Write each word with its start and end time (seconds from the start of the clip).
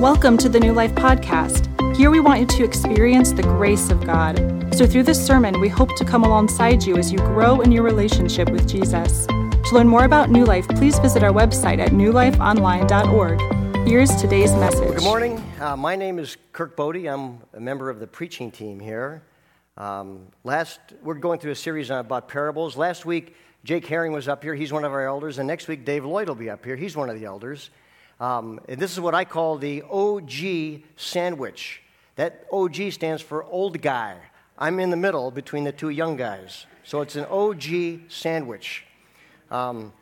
Welcome 0.00 0.38
to 0.38 0.48
the 0.48 0.60
New 0.60 0.72
Life 0.72 0.94
Podcast. 0.94 1.66
Here 1.96 2.08
we 2.08 2.20
want 2.20 2.38
you 2.38 2.46
to 2.46 2.62
experience 2.62 3.32
the 3.32 3.42
grace 3.42 3.90
of 3.90 4.06
God. 4.06 4.38
So, 4.72 4.86
through 4.86 5.02
this 5.02 5.20
sermon, 5.26 5.58
we 5.60 5.68
hope 5.68 5.96
to 5.96 6.04
come 6.04 6.22
alongside 6.22 6.84
you 6.84 6.96
as 6.96 7.10
you 7.10 7.18
grow 7.18 7.62
in 7.62 7.72
your 7.72 7.82
relationship 7.82 8.48
with 8.48 8.68
Jesus. 8.68 9.26
To 9.26 9.70
learn 9.72 9.88
more 9.88 10.04
about 10.04 10.30
New 10.30 10.44
Life, 10.44 10.68
please 10.68 11.00
visit 11.00 11.24
our 11.24 11.32
website 11.32 11.80
at 11.80 11.90
newlifeonline.org. 11.90 13.88
Here's 13.88 14.14
today's 14.14 14.52
message. 14.52 14.94
Good 14.94 15.02
morning. 15.02 15.44
Uh, 15.60 15.76
my 15.76 15.96
name 15.96 16.20
is 16.20 16.36
Kirk 16.52 16.76
Bode. 16.76 17.04
I'm 17.04 17.40
a 17.52 17.58
member 17.58 17.90
of 17.90 17.98
the 17.98 18.06
preaching 18.06 18.52
team 18.52 18.78
here. 18.78 19.24
Um, 19.76 20.28
last, 20.44 20.78
we're 21.02 21.14
going 21.14 21.40
through 21.40 21.50
a 21.50 21.56
series 21.56 21.90
about 21.90 22.28
parables. 22.28 22.76
Last 22.76 23.04
week, 23.04 23.34
Jake 23.64 23.84
Herring 23.84 24.12
was 24.12 24.28
up 24.28 24.44
here. 24.44 24.54
He's 24.54 24.72
one 24.72 24.84
of 24.84 24.92
our 24.92 25.08
elders. 25.08 25.38
And 25.38 25.48
next 25.48 25.66
week, 25.66 25.84
Dave 25.84 26.04
Lloyd 26.04 26.28
will 26.28 26.36
be 26.36 26.50
up 26.50 26.64
here. 26.64 26.76
He's 26.76 26.94
one 26.94 27.10
of 27.10 27.18
the 27.18 27.24
elders. 27.24 27.70
Um, 28.20 28.60
and 28.68 28.80
this 28.80 28.92
is 28.92 29.00
what 29.00 29.14
I 29.14 29.24
call 29.24 29.58
the 29.58 29.82
OG 29.90 30.82
sandwich. 30.96 31.82
That 32.16 32.46
OG 32.52 32.92
stands 32.92 33.22
for 33.22 33.44
old 33.44 33.80
guy. 33.80 34.16
I'm 34.58 34.80
in 34.80 34.90
the 34.90 34.96
middle 34.96 35.30
between 35.30 35.64
the 35.64 35.72
two 35.72 35.90
young 35.90 36.16
guys. 36.16 36.66
So 36.82 37.00
it's 37.00 37.14
an 37.14 37.26
OG 37.26 38.10
sandwich. 38.10 38.84
Um, 39.50 39.92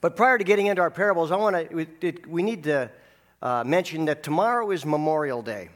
but 0.00 0.16
prior 0.16 0.36
to 0.36 0.42
getting 0.42 0.66
into 0.66 0.82
our 0.82 0.90
parables, 0.90 1.30
I 1.30 1.36
want 1.36 1.70
to, 1.70 2.14
we 2.26 2.42
need 2.42 2.64
to 2.64 2.90
uh, 3.40 3.62
mention 3.64 4.06
that 4.06 4.24
tomorrow 4.24 4.70
is 4.72 4.84
Memorial 4.84 5.42
Day. 5.42 5.68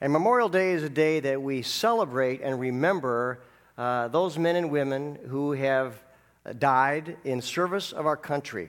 And 0.00 0.12
Memorial 0.12 0.48
Day 0.48 0.72
is 0.72 0.84
a 0.84 0.88
day 0.88 1.20
that 1.20 1.42
we 1.42 1.62
celebrate 1.62 2.42
and 2.42 2.60
remember 2.60 3.40
uh, 3.76 4.08
those 4.08 4.38
men 4.38 4.54
and 4.54 4.70
women 4.70 5.18
who 5.28 5.52
have 5.52 6.00
died 6.58 7.16
in 7.24 7.42
service 7.42 7.92
of 7.92 8.06
our 8.06 8.16
country. 8.16 8.68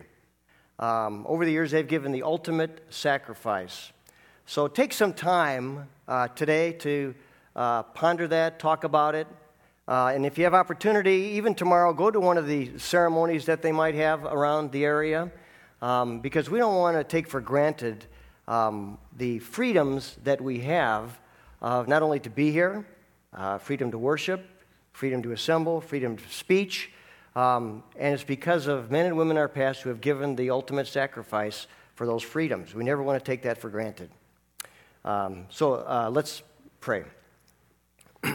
Um, 0.79 1.25
over 1.27 1.43
the 1.43 1.51
years, 1.51 1.71
they've 1.71 1.87
given 1.87 2.11
the 2.11 2.23
ultimate 2.23 2.85
sacrifice. 2.89 3.91
So 4.45 4.67
take 4.67 4.93
some 4.93 5.13
time 5.13 5.89
uh, 6.07 6.27
today 6.29 6.71
to 6.73 7.15
uh, 7.55 7.83
ponder 7.83 8.27
that, 8.27 8.59
talk 8.59 8.83
about 8.83 9.15
it. 9.15 9.27
Uh, 9.87 10.11
and 10.13 10.25
if 10.25 10.37
you 10.37 10.43
have 10.43 10.53
opportunity, 10.53 11.31
even 11.35 11.55
tomorrow, 11.55 11.93
go 11.93 12.11
to 12.11 12.19
one 12.19 12.37
of 12.37 12.45
the 12.45 12.77
ceremonies 12.77 13.45
that 13.45 13.61
they 13.61 13.71
might 13.71 13.95
have 13.95 14.25
around 14.25 14.71
the 14.71 14.85
area. 14.85 15.31
Um, 15.81 16.19
because 16.19 16.49
we 16.49 16.59
don't 16.59 16.75
want 16.75 16.97
to 16.97 17.03
take 17.03 17.27
for 17.27 17.39
granted 17.39 18.05
um, 18.47 18.97
the 19.17 19.39
freedoms 19.39 20.17
that 20.23 20.41
we 20.41 20.59
have 20.59 21.19
of 21.61 21.87
not 21.87 22.01
only 22.01 22.19
to 22.19 22.29
be 22.29 22.51
here, 22.51 22.85
uh, 23.33 23.57
freedom 23.57 23.91
to 23.91 23.97
worship, 23.97 24.45
freedom 24.91 25.21
to 25.23 25.31
assemble, 25.31 25.81
freedom 25.81 26.13
of 26.13 26.33
speech, 26.33 26.91
um, 27.37 27.83
and 27.95 28.15
it's 28.15 28.23
because 28.23 28.65
of 28.65 28.89
men 28.89 29.05
and 29.05 29.15
women 29.15 29.37
in 29.37 29.41
our 29.41 29.47
past 29.47 29.83
who 29.83 29.89
have 29.89 30.01
given 30.01 30.35
the 30.35 30.49
ultimate 30.49 30.87
sacrifice 30.87 31.67
for 31.93 32.07
those 32.07 32.23
freedoms. 32.23 32.73
We 32.73 32.83
never 32.83 33.03
want 33.03 33.23
to 33.23 33.31
take 33.31 33.43
that 33.43 33.59
for 33.59 33.69
granted. 33.69 34.09
Um, 35.05 35.45
so 35.49 35.75
uh, 35.75 36.09
let's 36.11 36.41
pray. 36.81 37.03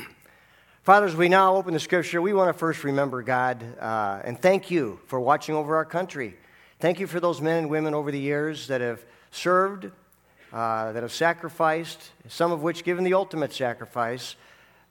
Father, 0.85 1.07
as 1.07 1.17
we 1.17 1.29
now 1.29 1.57
open 1.57 1.75
the 1.75 1.81
scripture, 1.81 2.23
we 2.23 2.33
want 2.33 2.49
to 2.49 2.53
first 2.57 2.85
remember 2.85 3.23
God 3.23 3.65
uh, 3.81 4.21
and 4.23 4.41
thank 4.41 4.71
you 4.71 5.01
for 5.07 5.19
watching 5.19 5.57
over 5.57 5.75
our 5.75 5.85
country. 5.85 6.37
Thank 6.79 7.01
you 7.01 7.09
for 7.09 7.19
those 7.19 7.41
men 7.41 7.59
and 7.59 7.71
women 7.71 7.95
over 7.95 8.13
the 8.13 8.21
years 8.21 8.69
that 8.69 8.81
have 8.81 9.05
served, 9.33 9.91
uh, 10.53 10.93
that 10.93 11.03
have 11.03 11.13
sacrificed, 11.13 12.13
some 12.29 12.53
of 12.53 12.63
which 12.63 12.85
given 12.85 13.03
the 13.03 13.15
ultimate 13.15 13.53
sacrifice. 13.53 14.37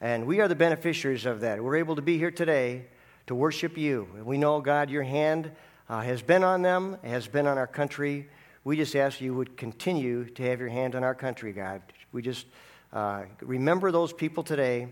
And 0.01 0.25
we 0.25 0.41
are 0.41 0.49
the 0.49 0.55
beneficiaries 0.55 1.25
of 1.25 1.39
that. 1.39 1.63
We're 1.63 1.77
able 1.77 1.95
to 1.95 2.01
be 2.01 2.17
here 2.17 2.31
today 2.31 2.87
to 3.27 3.35
worship 3.35 3.77
you. 3.77 4.07
We 4.23 4.37
know, 4.37 4.61
God, 4.61 4.89
your 4.89 5.03
hand 5.03 5.51
uh, 5.89 6.01
has 6.01 6.21
been 6.21 6.43
on 6.43 6.61
them, 6.61 6.97
has 7.03 7.27
been 7.27 7.47
on 7.47 7.57
our 7.57 7.67
country. 7.67 8.29
We 8.63 8.77
just 8.77 8.95
ask 8.95 9.21
you 9.21 9.33
would 9.33 9.57
continue 9.57 10.25
to 10.25 10.43
have 10.43 10.59
your 10.59 10.69
hand 10.69 10.95
on 10.95 11.03
our 11.03 11.15
country, 11.15 11.53
God. 11.53 11.81
We 12.11 12.21
just 12.21 12.45
uh, 12.93 13.23
remember 13.41 13.91
those 13.91 14.13
people 14.13 14.43
today. 14.43 14.87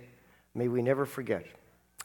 May 0.56 0.68
we 0.68 0.82
never 0.82 1.06
forget. 1.06 1.46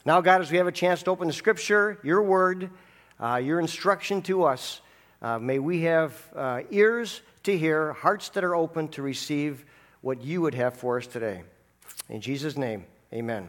Now, 0.05 0.21
God, 0.21 0.43
as 0.43 0.51
we 0.51 0.59
have 0.59 0.67
a 0.67 0.73
chance 0.73 1.03
to 1.05 1.11
open 1.11 1.29
the 1.29 1.33
scripture, 1.33 1.99
your 2.03 2.23
word, 2.23 2.71
uh, 3.19 3.37
your 3.37 3.59
instruction 3.59 4.21
to 4.23 4.45
us, 4.45 4.81
uh, 5.23 5.39
may 5.39 5.59
we 5.59 5.83
have 5.83 6.21
uh, 6.37 6.61
ears 6.71 7.23
to 7.45 7.57
hear, 7.57 7.95
hearts 7.95 8.29
that 8.31 8.45
are 8.45 8.55
open 8.55 8.89
to 8.89 9.03
receive 9.03 9.65
what 10.03 10.23
you 10.23 10.43
would 10.43 10.55
have 10.55 10.75
for 10.75 10.99
us 10.99 11.07
today. 11.07 11.43
In 12.11 12.21
Jesus' 12.21 12.57
name, 12.57 12.85
amen. 13.13 13.49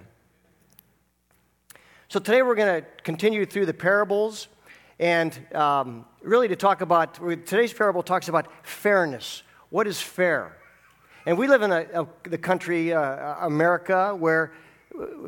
So 2.16 2.22
today 2.22 2.44
we're 2.44 2.56
going 2.56 2.82
to 2.82 2.88
continue 3.04 3.46
through 3.46 3.66
the 3.66 3.74
parables 3.74 4.48
and 5.00 5.38
um, 5.54 6.06
really 6.22 6.48
to 6.48 6.56
talk 6.56 6.80
about 6.80 7.16
today's 7.46 7.74
parable 7.74 8.02
talks 8.04 8.30
about 8.30 8.48
fairness. 8.66 9.44
What 9.70 9.86
is 9.86 10.00
fair? 10.00 10.56
And 11.26 11.38
we 11.38 11.50
live 11.50 11.62
in 11.62 11.74
a, 11.74 11.86
a, 11.94 12.08
the 12.24 12.38
country, 12.38 12.94
uh, 12.94 13.46
America, 13.46 14.16
where 14.16 14.54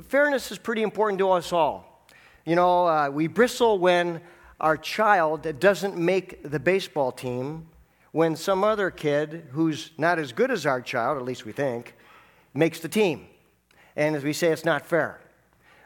fairness 0.08 0.50
is 0.50 0.58
pretty 0.58 0.82
important 0.82 1.20
to 1.20 1.30
us 1.32 1.52
all. 1.52 2.08
You 2.46 2.56
know, 2.56 2.88
uh, 2.88 3.10
we 3.10 3.28
bristle 3.28 3.80
when 3.80 4.22
our 4.62 4.78
child 4.78 5.60
doesn't 5.60 5.98
make 5.98 6.42
the 6.50 6.58
baseball 6.58 7.12
team, 7.12 7.68
when 8.14 8.38
some 8.38 8.64
other 8.64 8.92
kid 8.92 9.48
who's 9.52 9.92
not 9.98 10.20
as 10.20 10.32
good 10.32 10.52
as 10.52 10.66
our 10.66 10.80
child, 10.80 11.18
at 11.18 11.26
least 11.26 11.44
we 11.44 11.52
think, 11.52 11.98
makes 12.54 12.80
the 12.80 12.88
team. 12.88 13.28
And 13.98 14.16
as 14.16 14.24
we 14.24 14.32
say, 14.32 14.54
it's 14.54 14.64
not 14.64 14.86
fair 14.86 15.20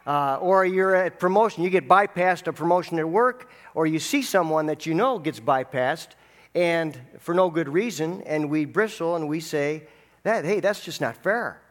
uh, 0.05 0.37
or 0.41 0.65
you're 0.65 0.95
at 0.95 1.19
promotion, 1.19 1.63
you 1.63 1.69
get 1.69 1.87
bypassed 1.87 2.47
a 2.47 2.53
promotion 2.53 2.99
at 2.99 3.07
work, 3.07 3.49
or 3.73 3.85
you 3.85 3.99
see 3.99 4.21
someone 4.21 4.65
that 4.65 4.85
you 4.85 4.93
know 4.93 5.19
gets 5.19 5.39
bypassed, 5.39 6.09
and 6.55 6.99
for 7.19 7.33
no 7.33 7.49
good 7.49 7.69
reason, 7.69 8.21
and 8.23 8.49
we 8.49 8.65
bristle 8.65 9.15
and 9.15 9.27
we 9.27 9.39
say, 9.39 9.83
that, 10.23 10.45
hey, 10.45 10.59
that's 10.59 10.83
just 10.83 11.01
not 11.01 11.15
fair. 11.17 11.61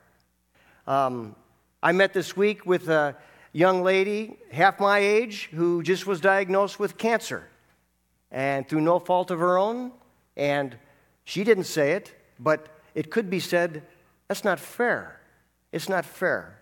Um, 0.86 1.36
I 1.82 1.92
met 1.92 2.12
this 2.12 2.36
week 2.36 2.66
with 2.66 2.88
a 2.88 3.16
young 3.52 3.82
lady, 3.82 4.36
half 4.50 4.80
my 4.80 4.98
age, 4.98 5.48
who 5.52 5.82
just 5.82 6.06
was 6.06 6.20
diagnosed 6.20 6.78
with 6.78 6.98
cancer, 6.98 7.48
and 8.30 8.68
through 8.68 8.80
no 8.80 8.98
fault 8.98 9.30
of 9.30 9.38
her 9.38 9.58
own, 9.58 9.92
and 10.36 10.76
she 11.24 11.44
didn't 11.44 11.64
say 11.64 11.92
it, 11.92 12.14
but 12.38 12.68
it 12.94 13.10
could 13.10 13.30
be 13.30 13.40
said, 13.40 13.82
that's 14.28 14.44
not 14.44 14.58
fair. 14.58 15.20
It's 15.72 15.88
not 15.88 16.04
fair. 16.04 16.59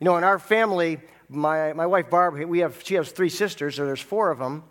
You 0.00 0.04
know, 0.04 0.16
in 0.16 0.24
our 0.24 0.38
family, 0.38 1.00
my, 1.28 1.72
my 1.72 1.86
wife 1.86 2.08
Barb, 2.08 2.34
we 2.34 2.60
have, 2.60 2.80
she 2.84 2.94
has 2.94 3.10
three 3.10 3.28
sisters, 3.28 3.76
so 3.76 3.84
there's 3.84 4.00
four 4.00 4.30
of 4.30 4.38
them. 4.38 4.62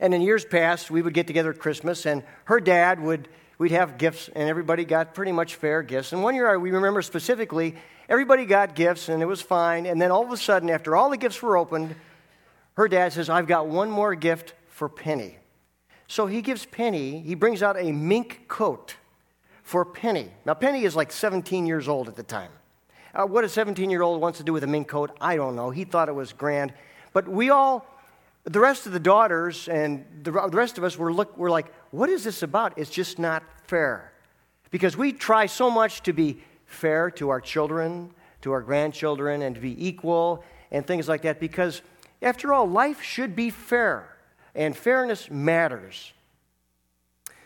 And 0.00 0.12
in 0.12 0.20
years 0.20 0.44
past, 0.44 0.90
we 0.90 1.00
would 1.00 1.14
get 1.14 1.26
together 1.26 1.50
at 1.50 1.58
Christmas, 1.58 2.06
and 2.06 2.24
her 2.44 2.58
dad 2.58 3.00
would, 3.00 3.28
we'd 3.58 3.70
have 3.70 3.98
gifts, 3.98 4.28
and 4.34 4.48
everybody 4.48 4.84
got 4.84 5.14
pretty 5.14 5.30
much 5.30 5.54
fair 5.54 5.82
gifts. 5.82 6.12
And 6.12 6.22
one 6.22 6.34
year, 6.34 6.58
we 6.58 6.72
remember 6.72 7.02
specifically, 7.02 7.76
everybody 8.08 8.46
got 8.46 8.74
gifts, 8.74 9.08
and 9.08 9.22
it 9.22 9.26
was 9.26 9.40
fine. 9.40 9.86
And 9.86 10.00
then 10.00 10.10
all 10.10 10.24
of 10.24 10.32
a 10.32 10.36
sudden, 10.36 10.70
after 10.70 10.96
all 10.96 11.10
the 11.10 11.16
gifts 11.16 11.40
were 11.40 11.56
opened, 11.56 11.94
her 12.74 12.88
dad 12.88 13.12
says, 13.12 13.30
I've 13.30 13.46
got 13.46 13.68
one 13.68 13.90
more 13.90 14.14
gift 14.14 14.54
for 14.68 14.88
Penny. 14.88 15.36
So 16.08 16.26
he 16.26 16.42
gives 16.42 16.66
Penny, 16.66 17.20
he 17.20 17.36
brings 17.36 17.62
out 17.62 17.78
a 17.78 17.92
mink 17.92 18.48
coat 18.48 18.96
for 19.62 19.84
Penny. 19.84 20.32
Now, 20.44 20.54
Penny 20.54 20.82
is 20.82 20.96
like 20.96 21.12
17 21.12 21.66
years 21.66 21.86
old 21.86 22.08
at 22.08 22.16
the 22.16 22.24
time. 22.24 22.50
Uh, 23.14 23.26
what 23.26 23.44
a 23.44 23.48
17 23.48 23.90
year 23.90 24.02
old 24.02 24.20
wants 24.20 24.38
to 24.38 24.44
do 24.44 24.52
with 24.52 24.62
a 24.62 24.68
mink 24.68 24.88
coat, 24.88 25.16
I 25.20 25.36
don't 25.36 25.56
know. 25.56 25.70
He 25.70 25.84
thought 25.84 26.08
it 26.08 26.14
was 26.14 26.32
grand. 26.32 26.72
But 27.12 27.26
we 27.28 27.50
all, 27.50 27.84
the 28.44 28.60
rest 28.60 28.86
of 28.86 28.92
the 28.92 29.00
daughters 29.00 29.68
and 29.68 30.04
the, 30.22 30.30
the 30.30 30.56
rest 30.56 30.78
of 30.78 30.84
us 30.84 30.96
were, 30.96 31.12
look, 31.12 31.36
were 31.36 31.50
like, 31.50 31.72
what 31.90 32.08
is 32.08 32.22
this 32.22 32.42
about? 32.42 32.78
It's 32.78 32.90
just 32.90 33.18
not 33.18 33.42
fair. 33.66 34.12
Because 34.70 34.96
we 34.96 35.12
try 35.12 35.46
so 35.46 35.70
much 35.70 36.02
to 36.02 36.12
be 36.12 36.40
fair 36.66 37.10
to 37.12 37.30
our 37.30 37.40
children, 37.40 38.14
to 38.42 38.52
our 38.52 38.60
grandchildren, 38.60 39.42
and 39.42 39.56
to 39.56 39.60
be 39.60 39.84
equal 39.84 40.44
and 40.70 40.86
things 40.86 41.08
like 41.08 41.22
that. 41.22 41.40
Because 41.40 41.82
after 42.22 42.52
all, 42.52 42.68
life 42.68 43.02
should 43.02 43.34
be 43.34 43.50
fair, 43.50 44.16
and 44.54 44.76
fairness 44.76 45.28
matters. 45.30 46.12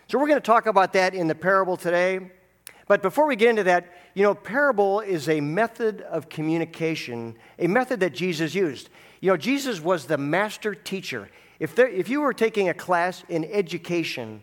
So 0.08 0.18
we're 0.18 0.28
going 0.28 0.40
to 0.40 0.46
talk 0.46 0.66
about 0.66 0.92
that 0.92 1.14
in 1.14 1.26
the 1.26 1.34
parable 1.34 1.78
today. 1.78 2.30
But 2.86 3.00
before 3.00 3.26
we 3.26 3.36
get 3.36 3.48
into 3.48 3.64
that, 3.64 4.03
you 4.14 4.22
know, 4.22 4.34
parable 4.34 5.00
is 5.00 5.28
a 5.28 5.40
method 5.40 6.00
of 6.02 6.28
communication, 6.28 7.36
a 7.58 7.66
method 7.66 8.00
that 8.00 8.14
Jesus 8.14 8.54
used. 8.54 8.88
You 9.20 9.32
know, 9.32 9.36
Jesus 9.36 9.80
was 9.80 10.06
the 10.06 10.18
master 10.18 10.74
teacher. 10.74 11.28
If, 11.58 11.74
there, 11.74 11.88
if 11.88 12.08
you 12.08 12.20
were 12.20 12.32
taking 12.32 12.68
a 12.68 12.74
class 12.74 13.24
in 13.28 13.44
education, 13.44 14.42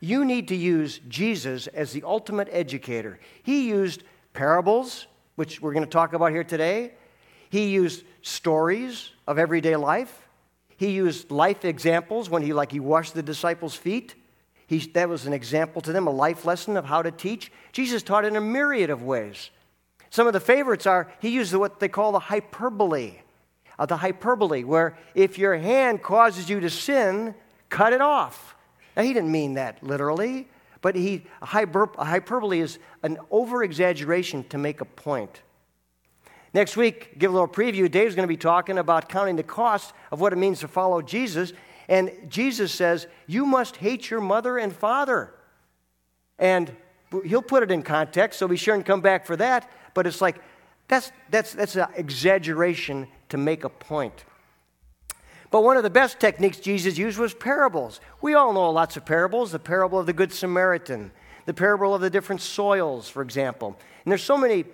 you 0.00 0.24
need 0.24 0.48
to 0.48 0.56
use 0.56 1.00
Jesus 1.08 1.68
as 1.68 1.92
the 1.92 2.02
ultimate 2.02 2.48
educator. 2.50 3.20
He 3.42 3.68
used 3.68 4.02
parables, 4.32 5.06
which 5.36 5.62
we're 5.62 5.72
going 5.72 5.84
to 5.84 5.90
talk 5.90 6.12
about 6.12 6.32
here 6.32 6.44
today. 6.44 6.92
He 7.50 7.68
used 7.68 8.04
stories 8.22 9.10
of 9.28 9.38
everyday 9.38 9.76
life. 9.76 10.28
He 10.76 10.90
used 10.90 11.30
life 11.30 11.64
examples 11.64 12.28
when 12.28 12.42
he 12.42 12.52
like 12.52 12.72
he 12.72 12.80
washed 12.80 13.14
the 13.14 13.22
disciples' 13.22 13.74
feet. 13.74 14.14
He, 14.66 14.78
that 14.78 15.08
was 15.08 15.26
an 15.26 15.32
example 15.32 15.80
to 15.82 15.92
them, 15.92 16.06
a 16.06 16.10
life 16.10 16.44
lesson 16.44 16.76
of 16.76 16.86
how 16.86 17.02
to 17.02 17.10
teach. 17.10 17.52
Jesus 17.72 18.02
taught 18.02 18.24
in 18.24 18.36
a 18.36 18.40
myriad 18.40 18.90
of 18.90 19.02
ways. 19.02 19.50
Some 20.10 20.26
of 20.26 20.32
the 20.32 20.40
favorites 20.40 20.86
are 20.86 21.12
he 21.20 21.28
used 21.28 21.54
what 21.54 21.78
they 21.78 21.88
call 21.88 22.12
the 22.12 22.18
hyperbole. 22.18 23.14
Uh, 23.78 23.86
the 23.86 23.98
hyperbole, 23.98 24.64
where 24.64 24.96
if 25.14 25.38
your 25.38 25.56
hand 25.56 26.02
causes 26.02 26.48
you 26.48 26.60
to 26.60 26.70
sin, 26.70 27.34
cut 27.68 27.92
it 27.92 28.00
off. 28.00 28.56
Now, 28.96 29.02
he 29.02 29.12
didn't 29.12 29.30
mean 29.30 29.54
that 29.54 29.82
literally, 29.82 30.48
but 30.80 30.94
he, 30.94 31.26
hyper, 31.42 31.90
a 31.98 32.04
hyperbole 32.06 32.60
is 32.60 32.78
an 33.02 33.18
over 33.30 33.62
exaggeration 33.62 34.44
to 34.44 34.58
make 34.58 34.80
a 34.80 34.86
point. 34.86 35.42
Next 36.54 36.74
week, 36.76 37.18
give 37.18 37.30
a 37.30 37.34
little 37.34 37.48
preview. 37.48 37.90
Dave's 37.90 38.14
going 38.14 38.24
to 38.24 38.32
be 38.32 38.38
talking 38.38 38.78
about 38.78 39.10
counting 39.10 39.36
the 39.36 39.42
cost 39.42 39.92
of 40.10 40.20
what 40.20 40.32
it 40.32 40.36
means 40.36 40.60
to 40.60 40.68
follow 40.68 41.02
Jesus. 41.02 41.52
And 41.88 42.10
Jesus 42.28 42.72
says, 42.72 43.06
You 43.26 43.46
must 43.46 43.76
hate 43.76 44.10
your 44.10 44.20
mother 44.20 44.58
and 44.58 44.74
father. 44.74 45.32
And 46.38 46.74
he'll 47.24 47.42
put 47.42 47.62
it 47.62 47.70
in 47.70 47.82
context, 47.82 48.38
so 48.38 48.48
be 48.48 48.56
sure 48.56 48.74
and 48.74 48.84
come 48.84 49.00
back 49.00 49.26
for 49.26 49.36
that. 49.36 49.70
But 49.94 50.06
it's 50.06 50.20
like, 50.20 50.36
that's, 50.88 51.10
that's, 51.30 51.54
that's 51.54 51.76
an 51.76 51.88
exaggeration 51.96 53.08
to 53.30 53.36
make 53.36 53.64
a 53.64 53.68
point. 53.68 54.24
But 55.50 55.62
one 55.62 55.76
of 55.76 55.82
the 55.82 55.90
best 55.90 56.20
techniques 56.20 56.58
Jesus 56.58 56.98
used 56.98 57.18
was 57.18 57.32
parables. 57.32 58.00
We 58.20 58.34
all 58.34 58.52
know 58.52 58.70
lots 58.70 58.96
of 58.96 59.04
parables 59.04 59.52
the 59.52 59.58
parable 59.58 59.98
of 59.98 60.06
the 60.06 60.12
Good 60.12 60.32
Samaritan, 60.32 61.12
the 61.46 61.54
parable 61.54 61.94
of 61.94 62.00
the 62.00 62.10
different 62.10 62.40
soils, 62.40 63.08
for 63.08 63.22
example. 63.22 63.76
And 64.04 64.10
there's 64.10 64.22
so 64.22 64.36
many 64.36 64.64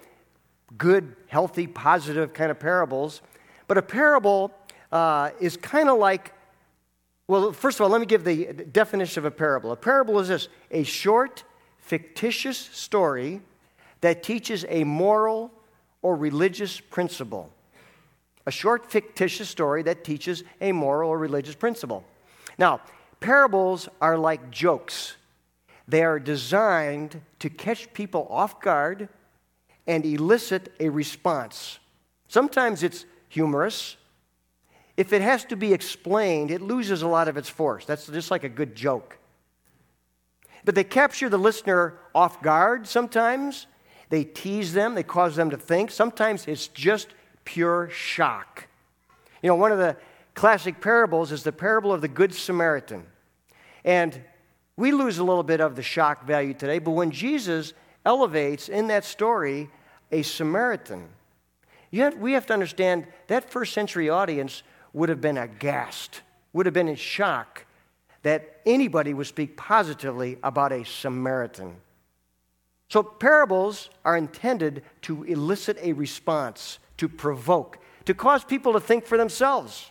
good, 0.79 1.15
healthy, 1.29 1.67
positive 1.67 2.33
kind 2.33 2.51
of 2.51 2.59
parables. 2.59 3.21
But 3.69 3.79
a 3.79 3.83
parable 3.83 4.53
uh, 4.91 5.31
is 5.41 5.57
kind 5.57 5.89
of 5.89 5.99
like, 5.99 6.33
well, 7.33 7.51
first 7.51 7.81
of 7.81 7.85
all, 7.85 7.89
let 7.89 7.99
me 7.99 8.07
give 8.07 8.25
the 8.25 8.45
definition 8.53 9.19
of 9.21 9.25
a 9.25 9.31
parable. 9.31 9.73
A 9.73 9.77
parable 9.77 10.19
is 10.19 10.29
this 10.29 10.49
a 10.71 10.83
short, 10.83 11.45
fictitious 11.79 12.59
story 12.59 13.41
that 14.03 14.23
teaches 14.23 14.67
a 14.69 14.85
moral 14.85 15.51
or 16.03 16.15
religious 16.15 16.79
principle. 16.79 17.51
A 18.45 18.51
short, 18.51 18.91
fictitious 18.91 19.49
story 19.49 19.83
that 19.85 20.05
teaches 20.05 20.45
a 20.61 20.73
moral 20.73 21.09
or 21.09 21.17
religious 21.17 21.55
principle. 21.55 22.05
Now, 22.59 22.83
parables 23.21 23.89
are 24.03 24.19
like 24.19 24.51
jokes, 24.51 25.17
they 25.89 26.05
are 26.05 26.19
designed 26.19 27.23
to 27.39 27.49
catch 27.49 27.91
people 27.95 28.27
off 28.29 28.61
guard 28.61 29.09
and 29.87 30.05
elicit 30.05 30.71
a 30.81 30.91
response. 30.91 31.79
Sometimes 32.29 32.83
it's 32.83 33.07
humorous. 33.31 33.97
If 34.97 35.13
it 35.13 35.23
has 35.23 35.45
to 35.47 35.57
be 35.57 35.73
explained, 35.73 36.51
it 36.51 36.61
loses 36.61 37.03
a 37.03 37.09
lot 37.09 37.29
of 37.29 37.37
its 37.37 37.49
force. 37.49 37.85
That's 37.85 38.07
just 38.07 38.31
like 38.31 38.45
a 38.45 38.49
good 38.49 38.75
joke. 38.75 39.19
But 40.65 40.75
they 40.75 40.85
capture 40.85 41.29
the 41.29 41.39
listener 41.39 41.99
off 42.15 42.43
guard 42.43 42.87
sometimes. 42.87 43.67
They 44.11 44.25
tease 44.25 44.75
them, 44.75 44.95
they 44.95 45.03
cause 45.03 45.37
them 45.37 45.51
to 45.51 45.57
think. 45.57 45.91
Sometimes 45.91 46.47
it's 46.47 46.69
just 46.69 47.09
pure 47.45 47.89
shock. 47.91 48.69
You 49.43 49.49
know, 49.49 49.57
one 49.57 49.73
of 49.73 49.79
the 49.79 49.97
classic 50.35 50.81
parables 50.81 51.33
is 51.33 51.43
the 51.43 51.53
parable 51.53 51.93
of 51.93 52.01
the 52.01 52.09
Good 52.09 52.35
Samaritan. 52.35 53.07
And 53.85 54.23
we 54.77 54.93
lose 54.93 55.19
a 55.19 55.25
little 55.25 55.43
bit 55.43 55.61
of 55.61 55.77
the 55.77 55.83
shock 55.83 56.27
value 56.27 56.55
today, 56.55 56.79
but 56.79 56.93
when 56.93 57.11
Jesus 57.11 57.73
elevates 58.05 58.69
in 58.69 58.89
that 58.89 59.05
story 59.05 59.71
a 60.11 60.23
Samaritan, 60.23 61.09
have, 61.93 62.17
we 62.17 62.33
have 62.33 62.47
to 62.47 62.53
understand 62.53 63.07
that 63.27 63.51
first 63.51 63.73
century 63.73 64.09
audience 64.09 64.63
would 64.93 65.09
have 65.09 65.21
been 65.21 65.39
aghast, 65.39 66.21
would 66.53 66.67
have 66.67 66.75
been 66.75 66.89
in 66.89 66.97
shock 66.97 67.65
that 68.23 68.61
anybody 68.65 69.15
would 69.15 69.27
speak 69.27 69.57
positively 69.57 70.39
about 70.43 70.73
a 70.73 70.85
Samaritan. 70.85 71.77
So, 72.89 73.03
parables 73.03 73.91
are 74.05 74.17
intended 74.17 74.83
to 75.03 75.25
elicit 75.25 75.79
a 75.81 75.93
response, 75.95 76.79
to 76.99 77.09
provoke, 77.09 77.79
to 78.05 78.15
cause 78.15 78.45
people 78.45 78.75
to 78.75 78.81
think 78.81 79.07
for 79.07 79.17
themselves. 79.17 79.91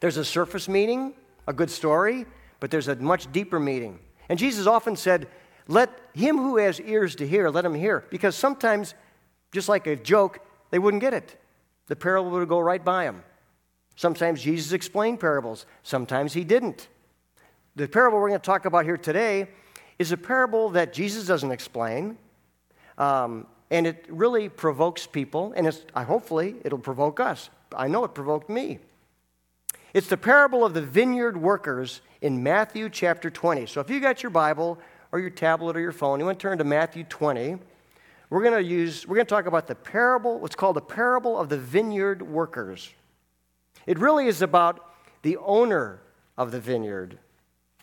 There's 0.00 0.18
a 0.18 0.24
surface 0.24 0.68
meaning, 0.68 1.14
a 1.46 1.52
good 1.52 1.70
story, 1.70 2.26
but 2.60 2.70
there's 2.70 2.88
a 2.88 2.96
much 2.96 3.32
deeper 3.32 3.58
meaning. 3.58 3.98
And 4.28 4.38
Jesus 4.38 4.66
often 4.66 4.96
said, 4.96 5.26
Let 5.66 5.90
him 6.12 6.36
who 6.36 6.58
has 6.58 6.80
ears 6.80 7.16
to 7.16 7.26
hear, 7.26 7.48
let 7.48 7.64
him 7.64 7.74
hear. 7.74 8.04
Because 8.10 8.36
sometimes, 8.36 8.94
just 9.52 9.68
like 9.68 9.86
a 9.86 9.96
joke, 9.96 10.40
they 10.70 10.78
wouldn't 10.78 11.00
get 11.00 11.14
it. 11.14 11.40
The 11.86 11.96
parable 11.96 12.30
would 12.30 12.48
go 12.48 12.58
right 12.58 12.84
by 12.84 13.04
them. 13.04 13.22
Sometimes 13.96 14.42
Jesus 14.42 14.72
explained 14.72 15.20
parables, 15.20 15.66
sometimes 15.82 16.32
he 16.32 16.44
didn't. 16.44 16.88
The 17.76 17.88
parable 17.88 18.18
we're 18.18 18.28
going 18.28 18.40
to 18.40 18.46
talk 18.46 18.64
about 18.64 18.84
here 18.84 18.96
today 18.96 19.48
is 19.98 20.12
a 20.12 20.16
parable 20.16 20.70
that 20.70 20.92
Jesus 20.92 21.26
doesn't 21.26 21.52
explain, 21.52 22.18
um, 22.98 23.46
and 23.70 23.86
it 23.86 24.06
really 24.08 24.48
provokes 24.48 25.06
people, 25.06 25.52
and 25.56 25.66
it's, 25.66 25.84
I, 25.94 26.04
hopefully 26.04 26.56
it'll 26.64 26.78
provoke 26.78 27.20
us. 27.20 27.50
I 27.76 27.88
know 27.88 28.04
it 28.04 28.14
provoked 28.14 28.48
me. 28.48 28.78
It's 29.92 30.08
the 30.08 30.16
parable 30.16 30.64
of 30.64 30.74
the 30.74 30.82
vineyard 30.82 31.36
workers 31.36 32.00
in 32.20 32.42
Matthew 32.42 32.88
chapter 32.90 33.30
20. 33.30 33.66
So 33.66 33.80
if 33.80 33.88
you 33.90 34.00
got 34.00 34.22
your 34.22 34.30
Bible 34.30 34.78
or 35.12 35.20
your 35.20 35.30
tablet 35.30 35.76
or 35.76 35.80
your 35.80 35.92
phone, 35.92 36.18
you 36.18 36.26
want 36.26 36.38
to 36.38 36.42
turn 36.42 36.58
to 36.58 36.64
Matthew 36.64 37.04
20. 37.04 37.58
We're 38.30 38.42
going 38.42 38.54
to 38.54 38.68
use, 38.68 39.06
we're 39.06 39.14
going 39.14 39.26
to 39.26 39.30
talk 39.30 39.46
about 39.46 39.68
the 39.68 39.76
parable, 39.76 40.40
what's 40.40 40.56
called 40.56 40.74
the 40.76 40.80
parable 40.80 41.38
of 41.38 41.48
the 41.48 41.58
vineyard 41.58 42.22
workers. 42.22 42.92
It 43.86 43.98
really 43.98 44.26
is 44.26 44.42
about 44.42 44.84
the 45.22 45.36
owner 45.38 46.00
of 46.36 46.50
the 46.50 46.60
vineyard, 46.60 47.18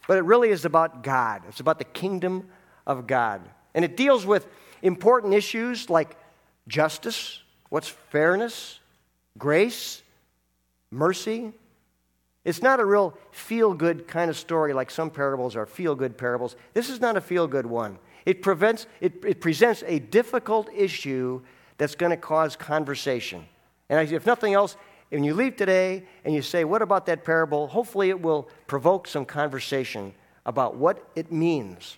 but 0.07 0.17
it 0.17 0.23
really 0.23 0.49
is 0.49 0.65
about 0.65 1.03
God. 1.03 1.43
It's 1.47 1.59
about 1.59 1.77
the 1.77 1.85
kingdom 1.85 2.47
of 2.85 3.07
God. 3.07 3.41
And 3.73 3.85
it 3.85 3.95
deals 3.95 4.25
with 4.25 4.47
important 4.81 5.33
issues 5.33 5.89
like 5.89 6.17
justice, 6.67 7.41
what's 7.69 7.88
fairness, 7.88 8.79
grace, 9.38 10.01
mercy. 10.91 11.53
It's 12.43 12.61
not 12.61 12.79
a 12.79 12.85
real 12.85 13.17
feel 13.31 13.73
good 13.73 14.07
kind 14.07 14.29
of 14.29 14.38
story 14.38 14.73
like 14.73 14.89
some 14.89 15.09
parables 15.09 15.55
are 15.55 15.65
feel 15.65 15.95
good 15.95 16.17
parables. 16.17 16.55
This 16.73 16.89
is 16.89 16.99
not 16.99 17.15
a 17.15 17.21
feel 17.21 17.47
good 17.47 17.65
one. 17.65 17.99
It, 18.25 18.41
prevents, 18.41 18.85
it, 18.99 19.23
it 19.25 19.41
presents 19.41 19.83
a 19.88 19.99
difficult 19.99 20.69
issue 20.75 21.41
that's 21.77 21.95
going 21.95 22.11
to 22.11 22.17
cause 22.17 22.55
conversation. 22.55 23.45
And 23.89 24.11
if 24.11 24.25
nothing 24.25 24.53
else, 24.53 24.77
when 25.12 25.24
you 25.24 25.34
leave 25.34 25.58
today 25.58 26.04
and 26.24 26.34
you 26.34 26.42
say, 26.42 26.63
What 26.63 26.81
about 26.81 27.06
that 27.08 27.24
parable? 27.24 27.68
Hopefully, 27.68 28.10
it 28.10 28.22
will 28.22 28.50
provoke 28.68 29.08
some 29.08 29.25
conversation 29.25 30.13
about 30.46 30.75
what 30.75 31.08
it 31.16 31.31
means. 31.31 31.98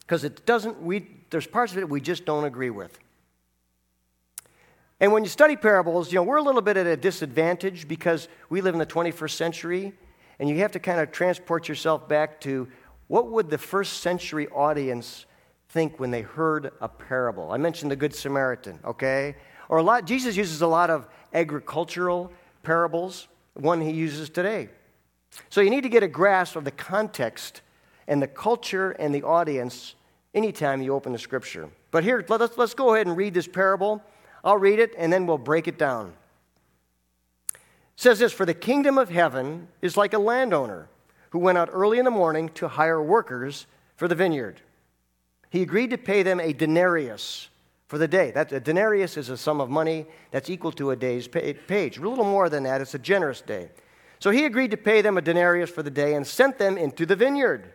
Because 0.00 0.22
it 0.22 0.44
doesn't, 0.44 0.82
we, 0.82 1.06
there's 1.30 1.46
parts 1.46 1.72
of 1.72 1.78
it 1.78 1.88
we 1.88 2.00
just 2.00 2.24
don't 2.24 2.44
agree 2.44 2.70
with. 2.70 2.98
And 5.00 5.12
when 5.12 5.24
you 5.24 5.30
study 5.30 5.56
parables, 5.56 6.12
you 6.12 6.16
know, 6.16 6.22
we're 6.22 6.36
a 6.36 6.42
little 6.42 6.62
bit 6.62 6.76
at 6.76 6.86
a 6.86 6.96
disadvantage 6.96 7.88
because 7.88 8.28
we 8.48 8.60
live 8.60 8.74
in 8.74 8.78
the 8.78 8.86
21st 8.86 9.30
century, 9.30 9.92
and 10.38 10.48
you 10.48 10.58
have 10.58 10.72
to 10.72 10.78
kind 10.78 11.00
of 11.00 11.10
transport 11.10 11.68
yourself 11.68 12.08
back 12.08 12.40
to 12.42 12.68
what 13.08 13.30
would 13.30 13.50
the 13.50 13.58
first 13.58 14.00
century 14.00 14.48
audience 14.48 15.26
think 15.70 15.98
when 15.98 16.10
they 16.10 16.22
heard 16.22 16.70
a 16.80 16.88
parable? 16.88 17.50
I 17.50 17.56
mentioned 17.56 17.90
the 17.90 17.96
Good 17.96 18.14
Samaritan, 18.14 18.78
okay? 18.84 19.36
Or 19.68 19.78
a 19.78 19.82
lot, 19.82 20.04
Jesus 20.04 20.36
uses 20.36 20.62
a 20.62 20.66
lot 20.66 20.90
of 20.90 21.08
agricultural 21.34 22.32
parables, 22.62 23.28
one 23.54 23.80
he 23.80 23.90
uses 23.90 24.30
today. 24.30 24.68
So 25.50 25.60
you 25.60 25.70
need 25.70 25.82
to 25.82 25.88
get 25.88 26.02
a 26.02 26.08
grasp 26.08 26.56
of 26.56 26.64
the 26.64 26.70
context 26.70 27.60
and 28.06 28.22
the 28.22 28.26
culture 28.26 28.92
and 28.92 29.14
the 29.14 29.22
audience 29.22 29.94
anytime 30.34 30.80
you 30.80 30.94
open 30.94 31.12
the 31.12 31.18
scripture. 31.18 31.68
But 31.90 32.04
here, 32.04 32.24
let's, 32.28 32.56
let's 32.56 32.74
go 32.74 32.94
ahead 32.94 33.06
and 33.06 33.16
read 33.16 33.34
this 33.34 33.48
parable. 33.48 34.02
I'll 34.42 34.58
read 34.58 34.78
it 34.78 34.94
and 34.96 35.12
then 35.12 35.26
we'll 35.26 35.38
break 35.38 35.68
it 35.68 35.78
down. 35.78 36.12
It 37.52 37.60
says 37.96 38.18
this 38.18 38.32
For 38.32 38.46
the 38.46 38.54
kingdom 38.54 38.98
of 38.98 39.08
heaven 39.08 39.68
is 39.82 39.96
like 39.96 40.12
a 40.12 40.18
landowner 40.18 40.88
who 41.30 41.38
went 41.38 41.58
out 41.58 41.70
early 41.72 41.98
in 41.98 42.04
the 42.04 42.10
morning 42.10 42.48
to 42.50 42.68
hire 42.68 43.02
workers 43.02 43.66
for 43.96 44.06
the 44.06 44.14
vineyard. 44.14 44.60
He 45.50 45.62
agreed 45.62 45.90
to 45.90 45.98
pay 45.98 46.22
them 46.22 46.40
a 46.40 46.52
denarius 46.52 47.48
for 47.94 47.98
the 47.98 48.08
day. 48.08 48.32
That, 48.32 48.50
a 48.50 48.58
denarius 48.58 49.16
is 49.16 49.28
a 49.28 49.36
sum 49.36 49.60
of 49.60 49.70
money 49.70 50.06
that's 50.32 50.50
equal 50.50 50.72
to 50.72 50.90
a 50.90 50.96
day's 50.96 51.28
page. 51.28 51.96
A 51.96 52.00
little 52.00 52.24
more 52.24 52.48
than 52.48 52.64
that, 52.64 52.80
it's 52.80 52.94
a 52.94 52.98
generous 52.98 53.40
day. 53.40 53.68
So 54.18 54.32
he 54.32 54.46
agreed 54.46 54.72
to 54.72 54.76
pay 54.76 55.00
them 55.00 55.16
a 55.16 55.22
denarius 55.22 55.70
for 55.70 55.84
the 55.84 55.92
day 55.92 56.16
and 56.16 56.26
sent 56.26 56.58
them 56.58 56.76
into 56.76 57.06
the 57.06 57.14
vineyard. 57.14 57.72